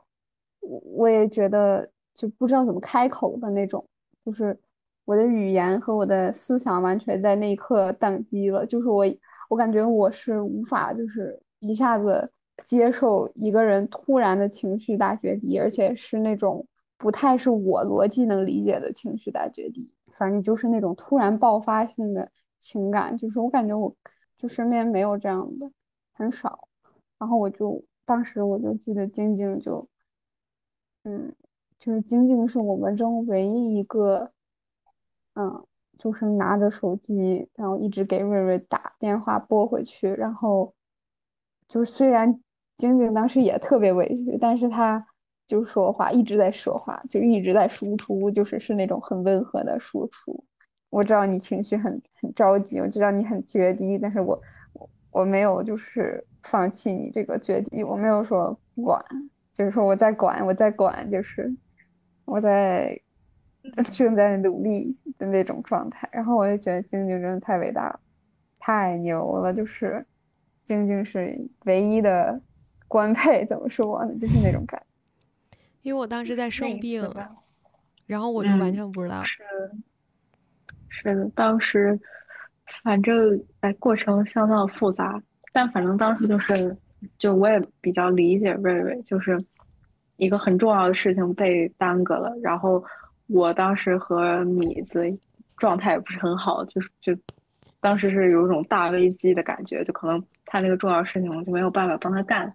[0.60, 3.88] 我我也觉得就不知道怎么开口的那种，
[4.26, 4.60] 就是
[5.06, 9.06] 我的语言和我的思想完全在那一刻宕机了，就是我
[9.48, 12.30] 我感觉我是无法就是一下子。
[12.64, 16.66] 接受一个人突然的情绪大决堤，而且是那种
[16.98, 23.96] 不太是我逻辑能理解的情绪大决堤，反正就是那种突然爆发性的情感，就是我感觉我
[24.38, 25.72] 就身边没有这样的，
[26.14, 26.68] 很少。
[27.18, 29.88] 然后我就当时我就记得晶晶就，
[31.04, 31.34] 嗯，
[31.78, 34.32] 就是晶晶是我们中唯一一个，
[35.36, 35.66] 嗯，
[35.98, 40.74] 就是拿着手机，然后一直给瑞瑞打电话拨回去，然后
[41.68, 42.42] 就虽然。
[42.80, 45.06] 晶晶当时也特别委屈，但是她
[45.46, 50.44] 就说话一直在说话，就一直在输出，就是是那种很温和的输出。
[50.90, 59.04] 我知道你情绪很很着急，我知道你很决堤，但是我我我没有就是放弃你这个决堤，我没有说管，
[59.54, 61.54] 就是说我在管，我在管，就是
[62.24, 62.98] 我在
[63.92, 66.08] 正在努力的那种状态。
[66.14, 68.00] 然后我就觉得晶晶真的太伟大了，
[68.58, 70.06] 太牛了，就是
[70.64, 72.42] 晶晶是唯一的。
[72.90, 74.14] 官配怎么说呢？
[74.20, 74.82] 就是那种感
[75.52, 77.02] 觉， 因为我当时在生病，
[78.06, 79.24] 然后我就完全不知道。
[79.24, 79.44] 是
[80.90, 81.98] 是的，当时
[82.84, 85.22] 反正哎，过程相当复杂，
[85.54, 86.76] 但反正当时就是，
[87.18, 89.42] 就我也比较理解瑞瑞，就是
[90.18, 92.84] 一个很重要的事情被耽搁了，然后
[93.28, 95.18] 我当时和米子
[95.58, 97.16] 状态也不是很好，就是就
[97.80, 102.54] 当时是有一种大危机的感觉，就可能他那个重要事情我就没有办法帮他干。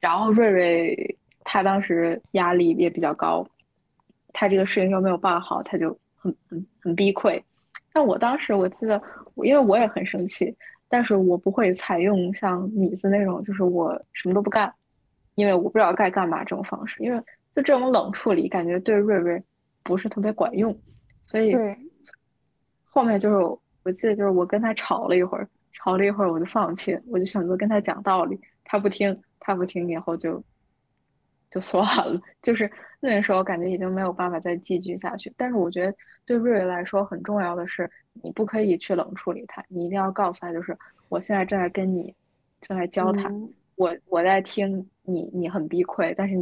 [0.00, 3.46] 然后瑞瑞他当时压力也比较高，
[4.32, 7.42] 他这个事情又没有办好，他就很很很崩溃。
[7.92, 9.02] 但我当时我记得，
[9.36, 10.54] 因为我也很生气，
[10.88, 14.72] 但是我不会采用像米子那种，就是我什么都不干，
[15.34, 17.02] 因为我不知道该干嘛这种方式。
[17.02, 17.18] 因为
[17.52, 19.42] 就这种冷处理，感觉对瑞瑞
[19.82, 20.78] 不是特别管用。
[21.22, 21.56] 所以
[22.84, 23.36] 后面就是
[23.82, 29.18] 我记得就是我跟他吵了一会儿，吵了一会儿我就放弃，我就选择跟他讲道理，他不听。
[29.48, 30.44] 他不听以后就
[31.48, 32.70] 就算了，就是
[33.00, 35.32] 那个时候感觉已经没有办法再继续下去。
[35.38, 35.96] 但是我觉得
[36.26, 40.76] 对瑞瑞来说很重要的是，你不可以去冷处理他，你一定要告诉他，就是
[41.08, 42.14] 我现在正在跟你
[42.60, 46.36] 正在交谈，我我在听你，你很崩溃，但是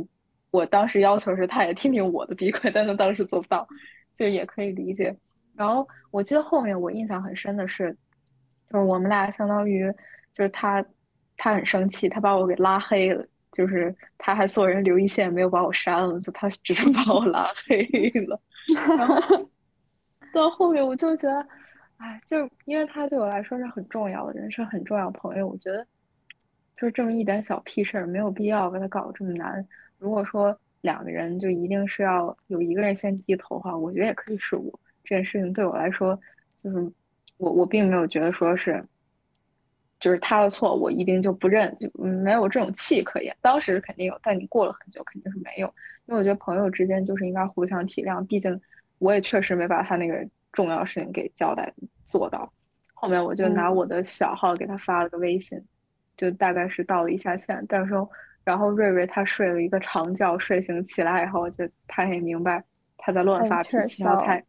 [0.51, 3.69] 我当时要求是他也听听我的崩溃，但他当时做不到，
[4.17, 5.17] 就也可以理解。
[5.55, 7.97] 然后我记得后面我印象很深的是，
[8.69, 9.89] 就是我们俩相当于
[10.35, 10.85] 就是他。
[11.37, 17.85] 他很生气，他把我给拉黑了，就是他还做人留一线，没有把我删了，就他只是 把我拉黑
[18.27, 18.41] 了。
[18.97, 19.49] 然后
[20.33, 21.47] 到后面我就觉得，
[21.99, 25.47] 哎，就因为他对我来说是很重要的人，是很重要朋友。
[25.47, 25.87] 我觉得
[26.77, 29.67] 就这么一点小屁事儿，没有必要跟他搞这么难。
[29.99, 34.79] 如果说两个人就一定是要有一个人先低头的话，我觉得也可以是我。
[35.03, 36.19] 这件事情对我来说，
[36.63, 36.93] 就是
[37.39, 38.85] 我我并没有觉得说是，
[39.99, 43.35] 就是他的错，我一定就不认，就没有这种气可言。
[43.41, 45.67] 当时肯定有，但你过了很久肯定是没有。
[46.07, 48.61] 因为我觉得朋友之间就是应该互相体谅，毕竟
[48.99, 51.73] 我也确实没把他那个重要事情给交代
[52.05, 52.53] 做到。
[52.95, 55.61] 后面我就拿我的小号给他发了个微信，
[56.17, 57.65] 就大概是道了一下歉。
[57.69, 57.95] 但是
[58.45, 62.63] 然后瑞瑞他睡了一个长觉，睡醒起来以后，就他也明白
[62.99, 64.43] 他在乱发脾气，然后他。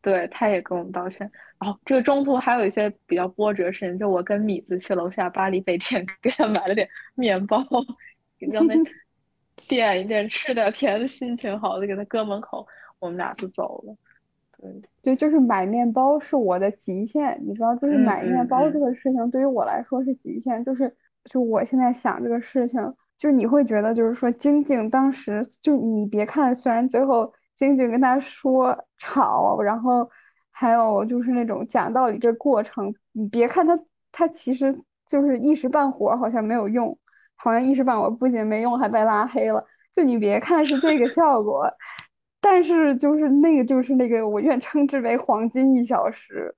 [0.00, 1.32] 对，他也跟我们道歉。
[1.64, 7.64] 然后这个中途还有一些比较波折的事情，就我跟米子去楼下巴黎北店 给他买了点面包，
[8.38, 8.74] 让他
[9.66, 12.66] 垫一垫，吃点甜的，心情好就给他搁门口，
[12.98, 13.96] 我们俩就走了。
[14.60, 20.94] 对，对，就是买面包是我的极限，你知道，就是买面包这个事情对于我来说是极限，就是
[21.30, 22.78] 就我现在想这个事情，
[23.16, 27.32] 就是你会觉得就是说晶晶当时就你别看虽然最后。
[27.56, 30.10] 晶晶跟他说吵，然后
[30.56, 33.76] 还有就是那种讲道理这过程，你别看他，
[34.12, 34.72] 他其实
[35.08, 36.96] 就是一时半会儿好像没有用，
[37.34, 39.62] 好像一时半会儿不仅没用，还被拉黑了。
[39.92, 41.68] 就你别看是这个效果，
[42.40, 46.54] 但是就是那个就是那个我愿称之为黄金一小时，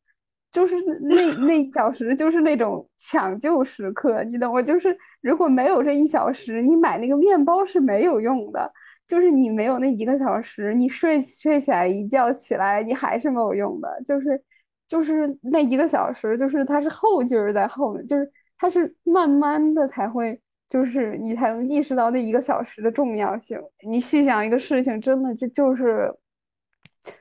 [0.52, 8.70] 就是那那一小时就是那种抢救时刻，你懂我就是如果没有这一小时，你买那个面包是没有用的。
[9.08, 14.02] 就是你没有那一个小时，你睡睡起来一觉起来，你还是没有用的。
[14.04, 14.42] 就是，
[14.88, 23.60] 就是那一个小时，就是它是后劲儿在后面，就是它是慢慢的才会，就是你才能意识到那一个小时的重要性。
[23.86, 26.12] 你细想一个事情，真的就就是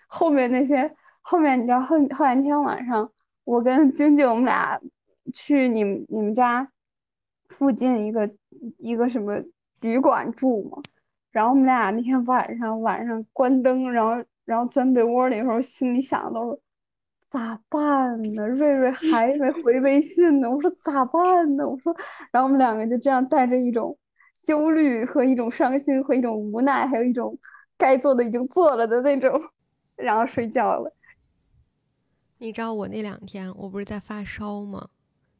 [0.07, 3.11] 后面那些后面，你知道后后来那天晚上，
[3.43, 4.79] 我跟晶晶我们俩
[5.33, 6.67] 去你们你们家
[7.49, 8.31] 附近一个
[8.79, 9.43] 一个什么
[9.81, 10.81] 旅馆住嘛。
[11.35, 16.61] 然后我们俩那天晚上晚上关灯，然后然后钻被窝里的时候，心里想的都是
[17.29, 18.47] 咋办呢？
[18.47, 21.67] 瑞瑞 还没回微信呢，我说咋办呢？
[21.67, 21.93] 我说，
[22.31, 23.97] 然后我们两个就这样带着一种
[24.47, 27.37] 忧虑和一种伤心和一种无奈，还有一种
[27.77, 29.37] 该做的已经做了的那种，
[29.97, 30.89] 然后睡觉了。
[32.37, 34.87] 你知道我那两天我不是在发烧吗？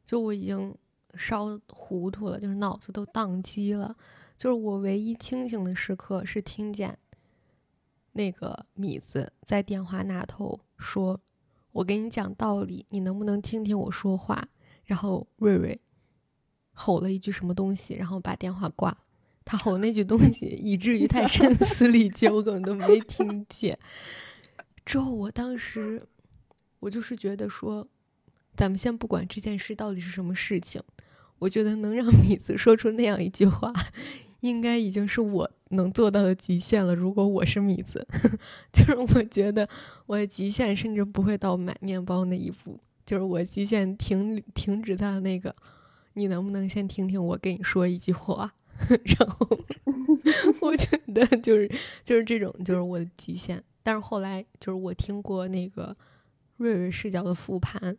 [0.04, 0.76] 就我已经
[1.14, 3.96] 烧糊涂了，就是脑子都宕机了。
[4.36, 6.98] 就是我唯一清醒的时刻是听见
[8.12, 11.20] 那个米子在电话那头说
[11.72, 14.48] ：“我给你讲道理，你能不能听听我说话？”
[14.84, 15.80] 然后瑞瑞
[16.72, 18.98] 吼了一句什么东西，然后把电话挂了。
[19.44, 23.78] 他吼那句东西， 以至于太声嘶力竭，我根本都没听见。
[24.84, 26.06] 之后我当时
[26.80, 27.88] 我就是觉得说，
[28.54, 30.82] 咱们先不管这件事到底是什么事情，
[31.38, 33.72] 我觉得能让米子说出那样一句话。
[34.40, 36.94] 应该已经是我能做到的极限了。
[36.94, 38.06] 如果我是米子，
[38.72, 39.68] 就是我觉得
[40.06, 45.54] 我的极限甚至不会到买面包那一步，就是我极限停停止在那个，
[46.14, 48.52] 你能不能先听听我跟你说一句话？
[48.88, 49.48] 然后
[50.60, 51.70] 我觉得就是
[52.04, 53.62] 就是这种就是我的极限。
[53.82, 55.96] 但是后来就是我听过那个
[56.58, 57.96] 瑞瑞视角的复盘，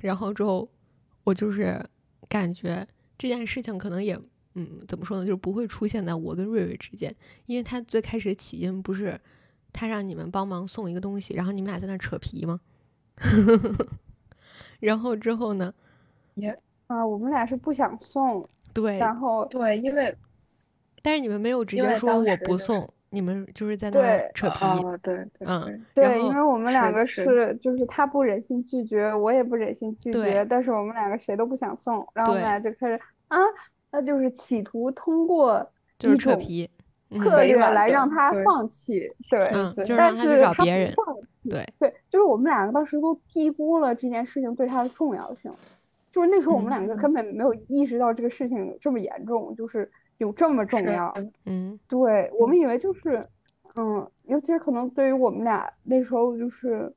[0.00, 0.68] 然后之后
[1.24, 1.84] 我就是
[2.28, 4.18] 感觉这件事情可能也。
[4.58, 5.24] 嗯，怎么说呢？
[5.24, 7.14] 就是不会出现在我跟瑞瑞之间，
[7.46, 9.18] 因为他最开始起因不是
[9.72, 12.60] 他让你们帮忙送一个东西，然后你们俩在那扯皮吗？
[14.80, 15.72] 然后之后呢？
[16.34, 16.56] 也
[16.88, 20.12] 啊，我们俩是不想送，对，然后对，因为
[21.02, 24.58] 但是你们没有直接说我不送，你们就是在那扯皮，
[25.02, 33.38] 对，嗯，对，因为我们两个是就是他不忍心拒绝，我也不忍心拒绝，但是我们两个谁都不想送，然后我们俩就开始啊。
[33.90, 36.68] 那就是企图通过就是扯皮
[37.08, 39.50] 策略来让他放弃，对，
[39.84, 40.92] 就让他去找别人。
[41.48, 45.50] 对对，就是我们两个当时都低估了这件事情对他的重要性，
[46.12, 51.14] 就是那时候我们两个根本没有意识到这个事情这么严重，就是有这么重要。
[51.46, 53.26] 嗯，对我们以为就是，
[53.76, 56.92] 嗯，尤其是可能对于我们俩那时候就是，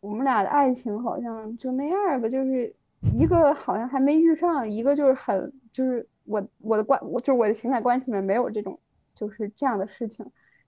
[0.00, 5.52] 我们俩的爱情好像就那样吧，就是一个好像还没遇上，一个就是很。
[5.70, 8.76] 就是我我的关，我就是我的情感关系里面没有这种，
[9.14, 10.26] 就是这样的事情，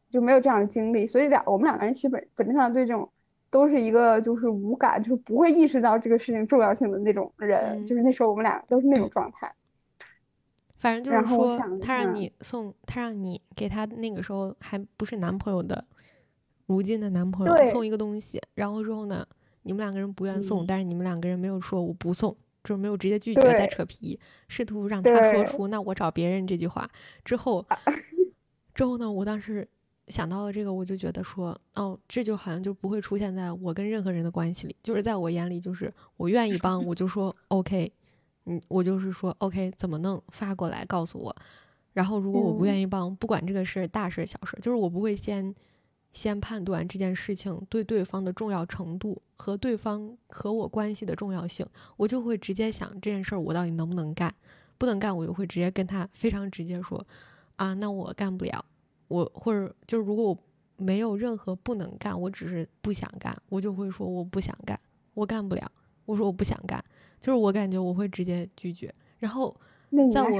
[0.09, 3.11] 就没有这样的经历，所以俩我们两个人其实本本质上对这种
[3.51, 9.53] 都是一个就是无感，就是不会意识到这个事情重要性的那种人，就是那时候我们俩都是那种状态。
[10.79, 15.85] 反正就是说，他让你送，他让你给他那个时候还不是男朋友的，
[16.67, 19.27] 如今的男朋友送一个东西，然后之后呢，
[19.63, 26.89] 你们两个人不愿送，但是你们两个人没有说我不送，就是没有直接拒绝，在扯皮，试图让他说出“那我找别人”这句话。
[27.25, 27.67] 之后，
[28.75, 29.67] 之后呢，我当时
[30.09, 37.93] 想到了这个，我就觉得说，哦，这就好像就不会出现在我跟任何人的关系里，就是在我眼里，就是我愿意帮，我就说 OK。
[38.47, 41.37] 嗯，我就是说，OK，怎么弄发过来告诉我。
[41.93, 45.55] 然后，如果我不愿意帮，不管这个事大事小事，就是我不会先
[46.13, 54.35] 先判断这件事情对对方的重要程度和对方和我关系的重要性，我就会直接想这件事儿我到底能不能干，
[54.77, 57.07] 不能干我就会直接跟他非常直接说，
[57.57, 58.65] 啊，那我干不了。
[59.09, 60.39] 我或者就是如果我
[60.77, 64.79] 没有任何不能干，我只是不想干，我就会说我不想干，
[65.15, 65.71] 我干不了。
[66.07, 66.83] 我说我不想干。
[67.21, 69.55] 就是我感觉我会直接拒绝，然后
[70.11, 70.39] 在我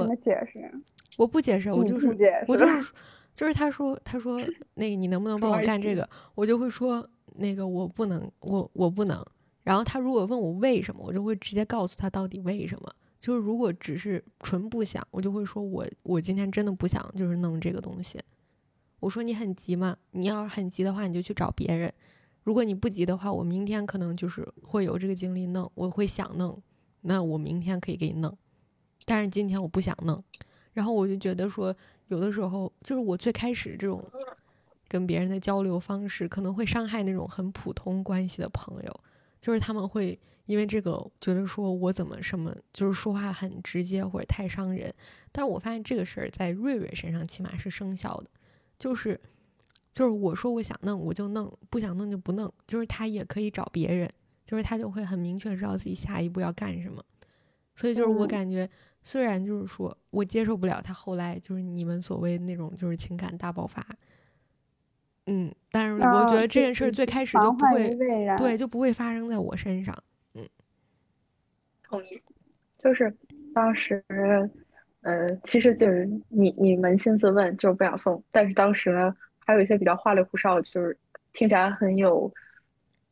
[1.17, 2.07] 我不解释，我就是
[2.47, 2.91] 我就是
[3.33, 4.39] 就是他说他说
[4.75, 9.25] 那个你能不能帮我干这个，我就会说那个我不能我我不能。
[9.63, 12.95] 然后他如果问我为什么，我就会直接告诉他到底为什么。
[13.19, 18.19] 就是如果只是纯不想，我就会说我我今天真的不想就是弄这个东西。
[18.99, 19.95] 我说你很急吗？
[20.11, 21.93] 你要是很急的话，你就去找别人。
[22.43, 26.59] 如果你不急的话，我明天可能就是会有这个精力弄，我会想弄。
[27.01, 28.35] 那我明天可以给你弄，
[29.05, 30.19] 但是今天我不想弄，
[30.73, 31.75] 然后我就觉得说，
[32.11, 34.03] 有的时候就是我最开始这种
[34.87, 38.99] 跟别人的交流方式，可能会伤害那种很普通关系的朋友，
[39.39, 44.93] 就是他们会因为这个觉得说我怎么什么，就是说话很直接或者太伤人。
[45.31, 48.29] 但是我发现这个事儿在瑞瑞身上起码是生效的，
[48.77, 49.19] 就是
[49.93, 54.09] 就是我说我想弄我就弄，不想弄就不弄，就是他也可以找别人。
[54.43, 57.01] 就是他就会很明确知道自己下一步要干什么，
[57.73, 58.69] 所以就是我感觉，
[59.03, 63.85] 虽然就是说我接受不了他后来就是你们所谓那种就是情感大爆发，
[65.25, 67.95] 嗯，但是我觉得这件事最开始就不会
[68.37, 69.95] 对就不会发生在我身上，
[70.33, 70.47] 嗯，
[71.83, 72.21] 同意，
[72.77, 73.15] 就是
[73.53, 74.03] 当时，
[75.01, 80.97] 呃，其实就是你你扪心自问就是不想送，但是当时呢还有一些比较花里胡哨，就是
[81.33, 82.31] 听起来很有。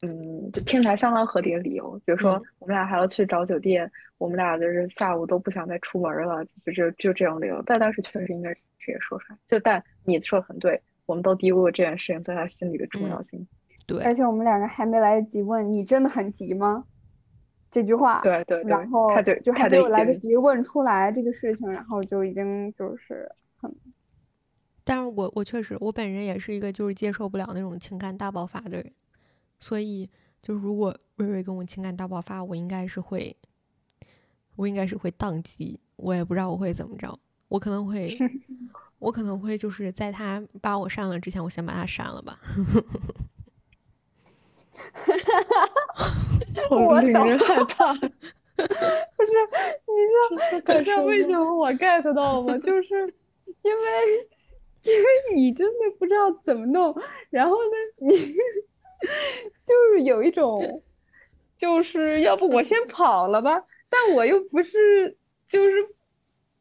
[0.01, 7.61] 嗯，就听起来相当合理的理由，比如说我们俩还要去找酒店，我们俩就是下午都不想再出门了，就就就这种理由。
[7.65, 9.37] 但当时确实应该直接说出来。
[9.45, 13.45] 就但你说的很对，我们都低估了这件事情在他心里的重要性。
[13.85, 16.85] 对，而且我们两个还没来得及问你真的很急吗？
[17.69, 18.21] 这句话。
[18.21, 18.69] 对对对。
[18.69, 23.69] 然后他就就还没有来得及问出来这个事情，然后就已经就是很。
[24.85, 28.89] 但是我我确实我本人也是一个就是接受不了那种情感大爆发的人。
[29.59, 30.09] 所以，
[30.41, 33.35] 就是如果瑞瑞跟我情感大爆发，我应该是会，
[34.55, 38.09] 我应该是会宕机，我也不知道我会怎么着，我可能会，
[38.99, 42.39] 我可能会就是在他把我删了之前，我先把他删了吧。
[44.93, 45.41] 哈哈
[45.95, 46.09] 哈
[46.71, 47.93] 我令人害怕。
[48.59, 49.31] 不是，
[49.87, 52.57] 你知道，你知道为什么我 get 到吗？
[52.59, 52.95] 就是
[53.63, 54.27] 因为，
[54.83, 55.05] 因为
[55.35, 56.95] 你真的不知道怎么弄，
[57.29, 58.35] 然后呢，你。
[59.65, 60.83] 就是有一种，
[61.57, 65.71] 就是要不我先跑了吧，但我又不是，就是，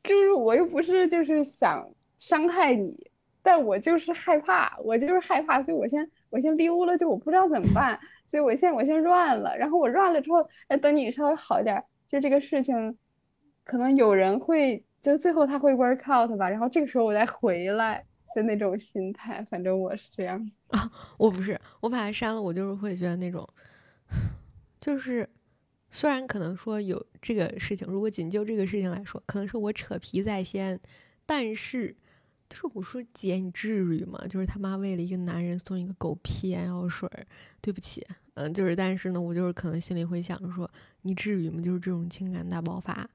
[0.03, 3.11] 就是我又不是，就是想伤害你，
[3.43, 7.99] 但我就是害怕，我就是害怕，所以我先我先溜了，就我不知道怎么办，
[8.31, 12.97] 所以我先我先乱了，然后我乱了之后，哎，等你稍微好一点，就这个事情，
[13.65, 18.05] 可能有人会，就最后他会 work out 吧，然后这个时候我再回来。
[18.35, 23.49] 的那种心态，反正我是这样 啊，我不是，我把它删了，我就是会觉得那种，
[24.81, 25.29] 就是
[25.91, 30.79] 虽然可能说有这个事情，如果仅就这个事情来说，可能是我扯皮在先，
[31.27, 31.97] 但是
[32.49, 34.19] 就是我说姐，你至于吗？
[34.29, 37.09] 就是他妈为了一个男人送一个狗屁眼药水，
[37.61, 40.71] 对不起，嗯，就是但是呢，我就是可能心里会想着说，
[41.03, 41.61] 你至于吗？
[41.61, 43.09] 就是这种情感大爆发。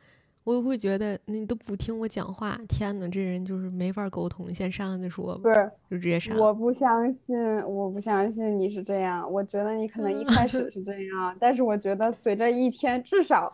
[0.43, 5.39] 我会觉得你都不听我讲话，天呐，这人就是没法沟通，先删了再说吧。
[5.41, 6.37] 不是，就直接删。
[6.37, 9.31] 我不相信，我不相信你是这样。
[9.31, 13.51] 我觉得你可能一开始是这样，但是我觉得随着一天，至少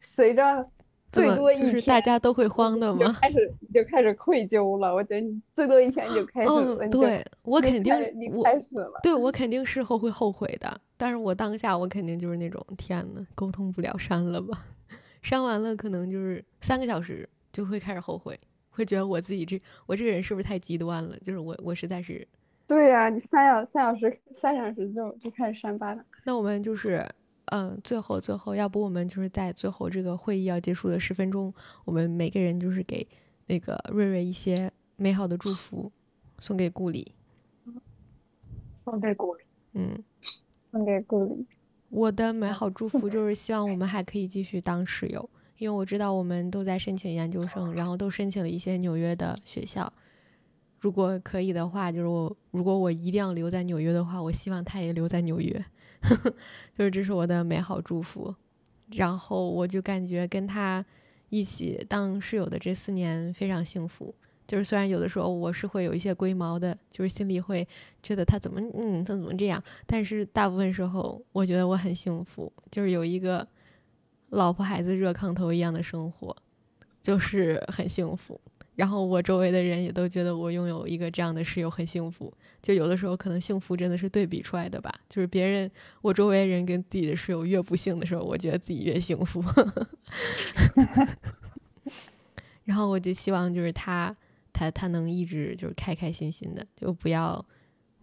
[0.00, 0.66] 随着
[1.10, 3.14] 最多一天，大家都会慌的吗？
[3.20, 4.94] 开始就开始愧疚了。
[4.94, 6.88] 我觉得你最多一天你就开始了。
[6.88, 8.98] 对我肯定你开始了。
[9.02, 14.64] 对我肯定事后会后悔的，但是我当下我肯定就是那种天呐，沟通不了，删了吧。
[15.22, 18.38] 删完了，可能就是三个小时就会开始后悔，
[18.70, 21.16] 会觉得我自己这我这个人是不是太极端了？
[21.20, 22.26] 就是我我实在是，
[22.66, 26.04] 对呀，你三小三小时三小时就就开始删吧了。
[26.24, 27.08] 那我们就是
[27.46, 31.52] 嗯，最后最后，要不我们就是在最后这个会议要结束的十分钟，
[31.84, 33.06] 我们每个人就是给
[33.46, 35.92] 那个瑞瑞一些美好的祝福，
[36.40, 37.12] 送给顾里。
[38.78, 39.44] 送给顾里。
[39.74, 40.02] 嗯，
[40.72, 41.46] 送给顾里。
[41.92, 45.28] 我的美好祝福 就是希望我们还可以继续当室友，
[45.58, 49.92] 因为我知道我们都在申请研究生，然后都申请了一些纽约的学校。
[50.80, 55.64] 如果可以的话，就是我如果我一定要留在纽约的话，我希望他也留在纽约，
[56.72, 58.34] 就是这是我的美好祝福。
[58.96, 60.84] 然后我就感觉跟他
[61.28, 64.14] 一起当室友的这四年非常幸福。
[64.52, 67.66] 就是虽然有的时候我是会有一些龟毛的，就是心里会
[68.02, 73.48] 觉得他怎么嗯他怎么这样，但是大部分时候我觉得我很幸福，就是有一个
[74.28, 76.36] 老婆孩子热炕头一样的生活，
[77.00, 78.38] 就是很幸福。
[78.74, 82.30] 然后我周围的人也都觉得我拥有一个这样的室友很幸福。
[82.60, 84.94] 就有的时候可能幸福真的是对比出来的吧。
[85.08, 85.70] 就是别人
[86.02, 89.42] 我周围人跟自己的室友越不幸的时候，我觉得自己越幸福。
[92.64, 94.14] 然后我就希望就是他
[94.52, 97.44] 他他能一直就是开开心心的，就不要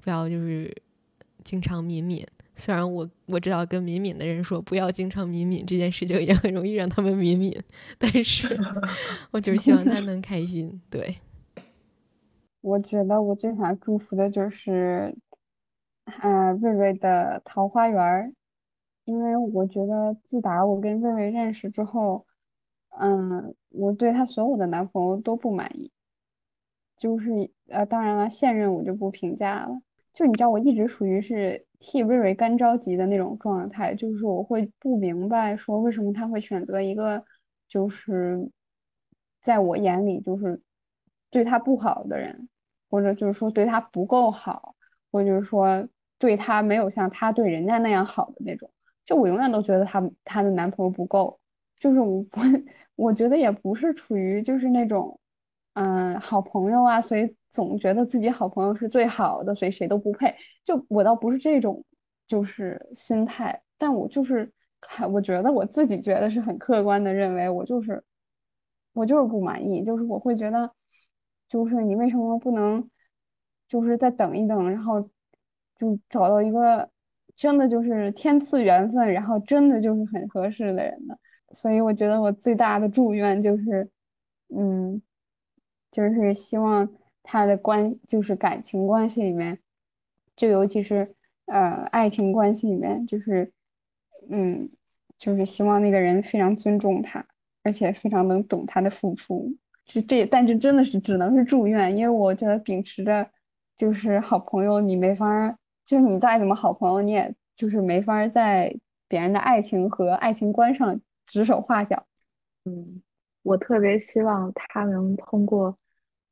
[0.02, 0.76] 不要就是
[1.44, 2.26] 经常敏敏。
[2.56, 7.58] 虽然我我知道跟敏敏的人说不要经常敏敏这件事情也很容易让他们敏敏，
[7.98, 8.60] 但是
[9.32, 10.82] 我就是希望他能开心。
[10.90, 11.16] 对，
[12.60, 15.16] 我觉得我最想祝福的就是，
[16.22, 18.36] 呃，瑞瑞的桃花源，
[19.06, 22.26] 因为我觉得自打我跟瑞瑞认识之后，
[23.00, 25.90] 嗯，我对他所有的男朋友都不满意，
[27.00, 29.82] 就是呃，当然了，现任我就不评价了。
[30.14, 37.24] 就你知道，我一直属于是替瑞瑞干着急的那种状态，就是我会不明白说为什么他会选择一个，
[37.70, 38.50] 就是
[39.42, 40.62] 在我眼里就是
[41.30, 42.50] 对他不好的人，
[42.90, 44.76] 或者就是说对他不够好，
[45.10, 45.88] 或者就是说
[46.18, 48.70] 对他没有像他对人家那样好的那种。
[49.06, 51.40] 就我永远都觉得他他的男朋友不够，
[51.78, 52.42] 就是我不，
[52.98, 55.18] 我觉得也不是处于就是那种。
[55.74, 60.36] 嗯，好朋友啊，所以总觉得自己好朋友是最好的，所以谁都不配。
[60.64, 61.86] 就我倒不是这种，
[62.28, 64.52] 就是心态，但我就是，
[65.12, 68.04] 我觉得我自己觉得是很客观的认为，我就是，
[68.94, 70.70] 我就是不满意，就是我会觉得，
[71.48, 72.90] 就是你为什么不能，
[73.70, 75.02] 就是再等一等，然后
[75.78, 76.90] 就找到一个
[77.36, 81.16] 真的就是天赐缘分，然后真的就是很合适的人呢？
[81.54, 83.90] 所以我觉得我最大的祝愿就是，
[84.50, 85.02] 嗯。
[85.92, 86.90] 就是希望
[87.24, 89.60] 他的关，就是感情关系里面，
[90.36, 91.16] 就尤其是
[91.46, 93.52] 呃爱情关系里面，就是
[94.30, 94.70] 嗯，
[95.18, 97.26] 就是希望那个人非常尊重他，
[97.64, 99.56] 而且非常能懂他的付出。
[99.86, 103.28] 是这，但是真的是只能是祝愿，因为我觉得秉持着
[103.76, 108.76] 就是好朋友，你没法，就是你再怎么好朋友，你也就是没法在
[109.08, 112.06] 别人的爱情和爱情观上指手画脚。
[112.66, 113.02] 嗯。
[113.44, 115.78] 我特别希望他能通过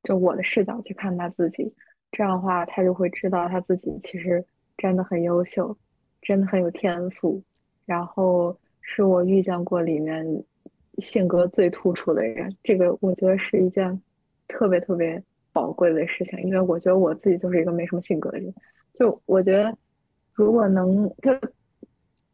[0.04, 1.74] 就我的视角去看他自己，
[2.12, 4.46] 这样的话他就会知道他自己其实
[4.78, 5.78] 真的很优秀，
[6.22, 7.42] 真的很有天赋，
[7.86, 10.44] 然后是我遇见过里面
[11.00, 12.50] 性格最突出的人。
[12.64, 14.02] 这个我觉得是一件
[14.48, 18.54] 特别特别宝贵的事情，因为我觉得我自己就是一个没什么性格的人。
[19.00, 19.76] 就我觉得
[20.34, 21.32] 如果能就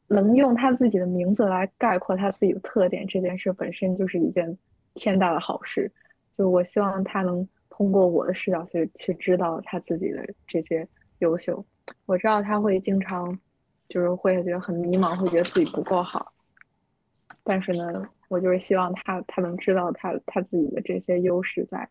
[0.08, 4.58] 能用他自己的名字来概括他自己的特点，这件事本身就是一件。
[4.96, 5.92] 天大的好事，
[6.38, 11.66] 就我希望他能通过我的视角去去知道他自己的这些优秀。
[12.06, 13.40] 我知道他会经常
[13.90, 16.32] 就是会觉得很迷茫，会觉得自己不够好。
[17.44, 21.90] 但是呢，我就是希望他他能知道他他自己的这些优势在。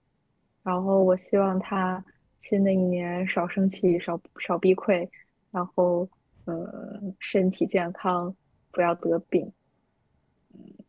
[0.62, 2.05] 然后我希望他
[2.39, 5.10] 新的一年少生气，少少避愧，
[5.51, 6.09] 然后
[6.44, 8.35] 呃身体健康，
[8.70, 9.52] 不要得病。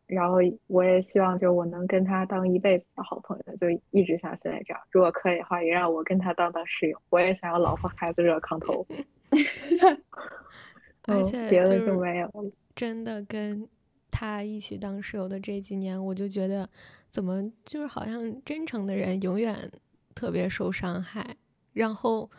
[0.06, 0.36] 然后
[0.66, 4.80] 我也希望，就我能跟他当一辈子的好朋友，就一直像现在这样。
[4.90, 7.00] 如果可以的话，也让我跟他当当室友。
[7.08, 8.86] 我也想要老婆孩子热炕头。
[11.06, 12.30] 而且别的就没有。
[12.76, 13.66] 真的跟
[14.10, 16.68] 他一起当室友的这几年，我就觉得，
[17.10, 19.70] 怎么就是好像真诚的人永远
[20.14, 21.36] 特别受伤害，
[21.72, 22.30] 然后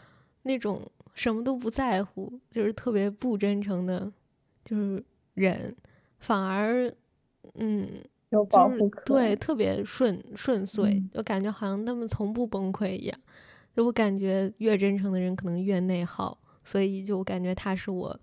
[0.43, 0.81] 那种
[1.15, 4.13] 什么都不在乎，就是特别不真诚的，
[4.63, 5.75] 就是人
[6.19, 6.93] 反而。
[7.57, 7.87] 嗯，
[8.31, 13.17] 就是对，特别顺顺遂，就感觉好像他们从不崩溃一样。
[13.73, 18.19] 就我感觉越真诚的人可能越内耗，所以就我感觉他是我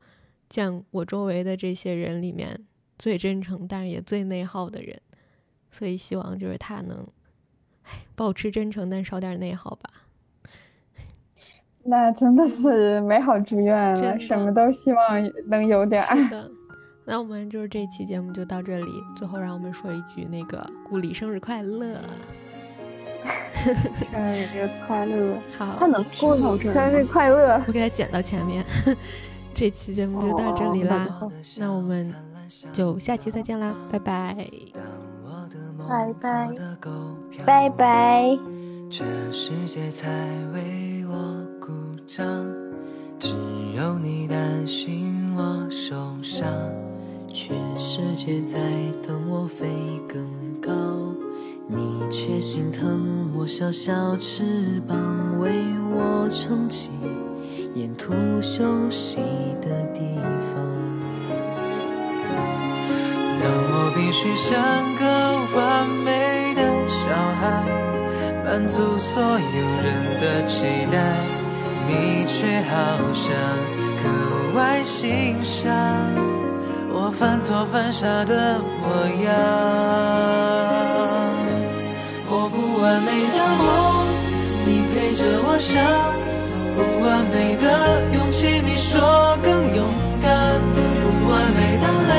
[0.51, 2.67] 见我周围的这些人里面
[2.99, 5.01] 最真诚，但是也最内耗的人。
[5.71, 7.07] 所以希望就是他能，
[8.15, 10.02] 保持真诚，但少点内耗吧。
[11.85, 16.05] 那真的是美好祝愿了，什么都希望能有点。
[17.05, 21.97] 那我们就是这期节目就到这里，最后让我们说一句那个顾里生日快乐。
[24.11, 25.37] 生日快乐！
[25.57, 26.73] 好，他能过到这。
[26.73, 27.63] 生日快乐！
[27.69, 28.65] 我给他剪到前面。
[29.55, 31.07] 这期节目就到这里啦，
[31.59, 32.13] 那我们
[32.73, 34.35] 就下期再见啦，拜拜，
[35.89, 36.49] 拜拜，
[37.45, 38.72] 拜拜。
[38.95, 40.07] 全世界在
[40.53, 41.17] 为我
[41.59, 41.73] 鼓
[42.07, 42.23] 掌，
[43.19, 43.35] 只
[43.75, 46.47] 有你担心我受伤。
[47.33, 48.59] 全世界在
[49.03, 49.67] 等我飞
[50.07, 50.29] 更
[50.61, 50.71] 高，
[51.69, 55.51] 你却心疼我小小翅膀，为
[55.95, 56.91] 我撑起。
[57.75, 58.13] 沿途
[58.43, 59.17] 休息
[59.63, 60.55] 的地方。
[63.41, 64.63] 当我必须像
[64.97, 67.09] 个完美的小
[67.41, 67.92] 孩，
[68.53, 70.99] 满足所有人的期待，
[71.89, 73.35] 你却好像
[73.97, 74.05] 格
[74.55, 75.73] 外欣赏
[76.93, 79.33] 我犯错犯傻的模样。
[82.29, 84.05] 我不完美的梦，
[84.67, 85.83] 你陪着我想。
[86.77, 87.65] 不完美的
[88.13, 89.01] 勇气，你说
[89.43, 89.89] 更勇
[90.21, 90.61] 敢；
[91.01, 92.13] 不完美的泪，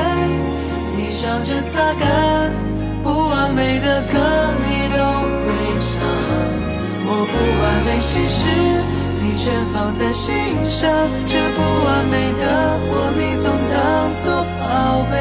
[0.96, 2.50] 你笑着擦干；
[3.04, 4.18] 不完美的歌，
[4.66, 4.73] 你。
[7.24, 8.44] 我不完美心事，
[9.22, 10.36] 你全放在心
[10.66, 10.92] 上。
[11.26, 15.16] 这不完美的我，你总当作宝贝。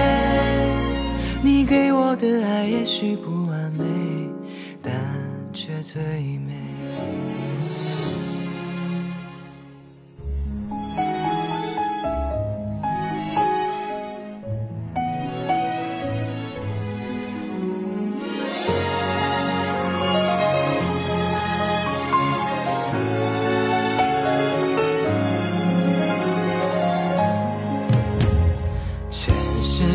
[1.45, 3.85] 你给我的爱也许不完美，
[4.83, 4.93] 但
[5.53, 6.62] 却最美。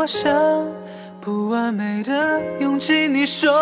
[0.00, 0.32] 我想
[1.20, 3.52] 不完美的勇气，你说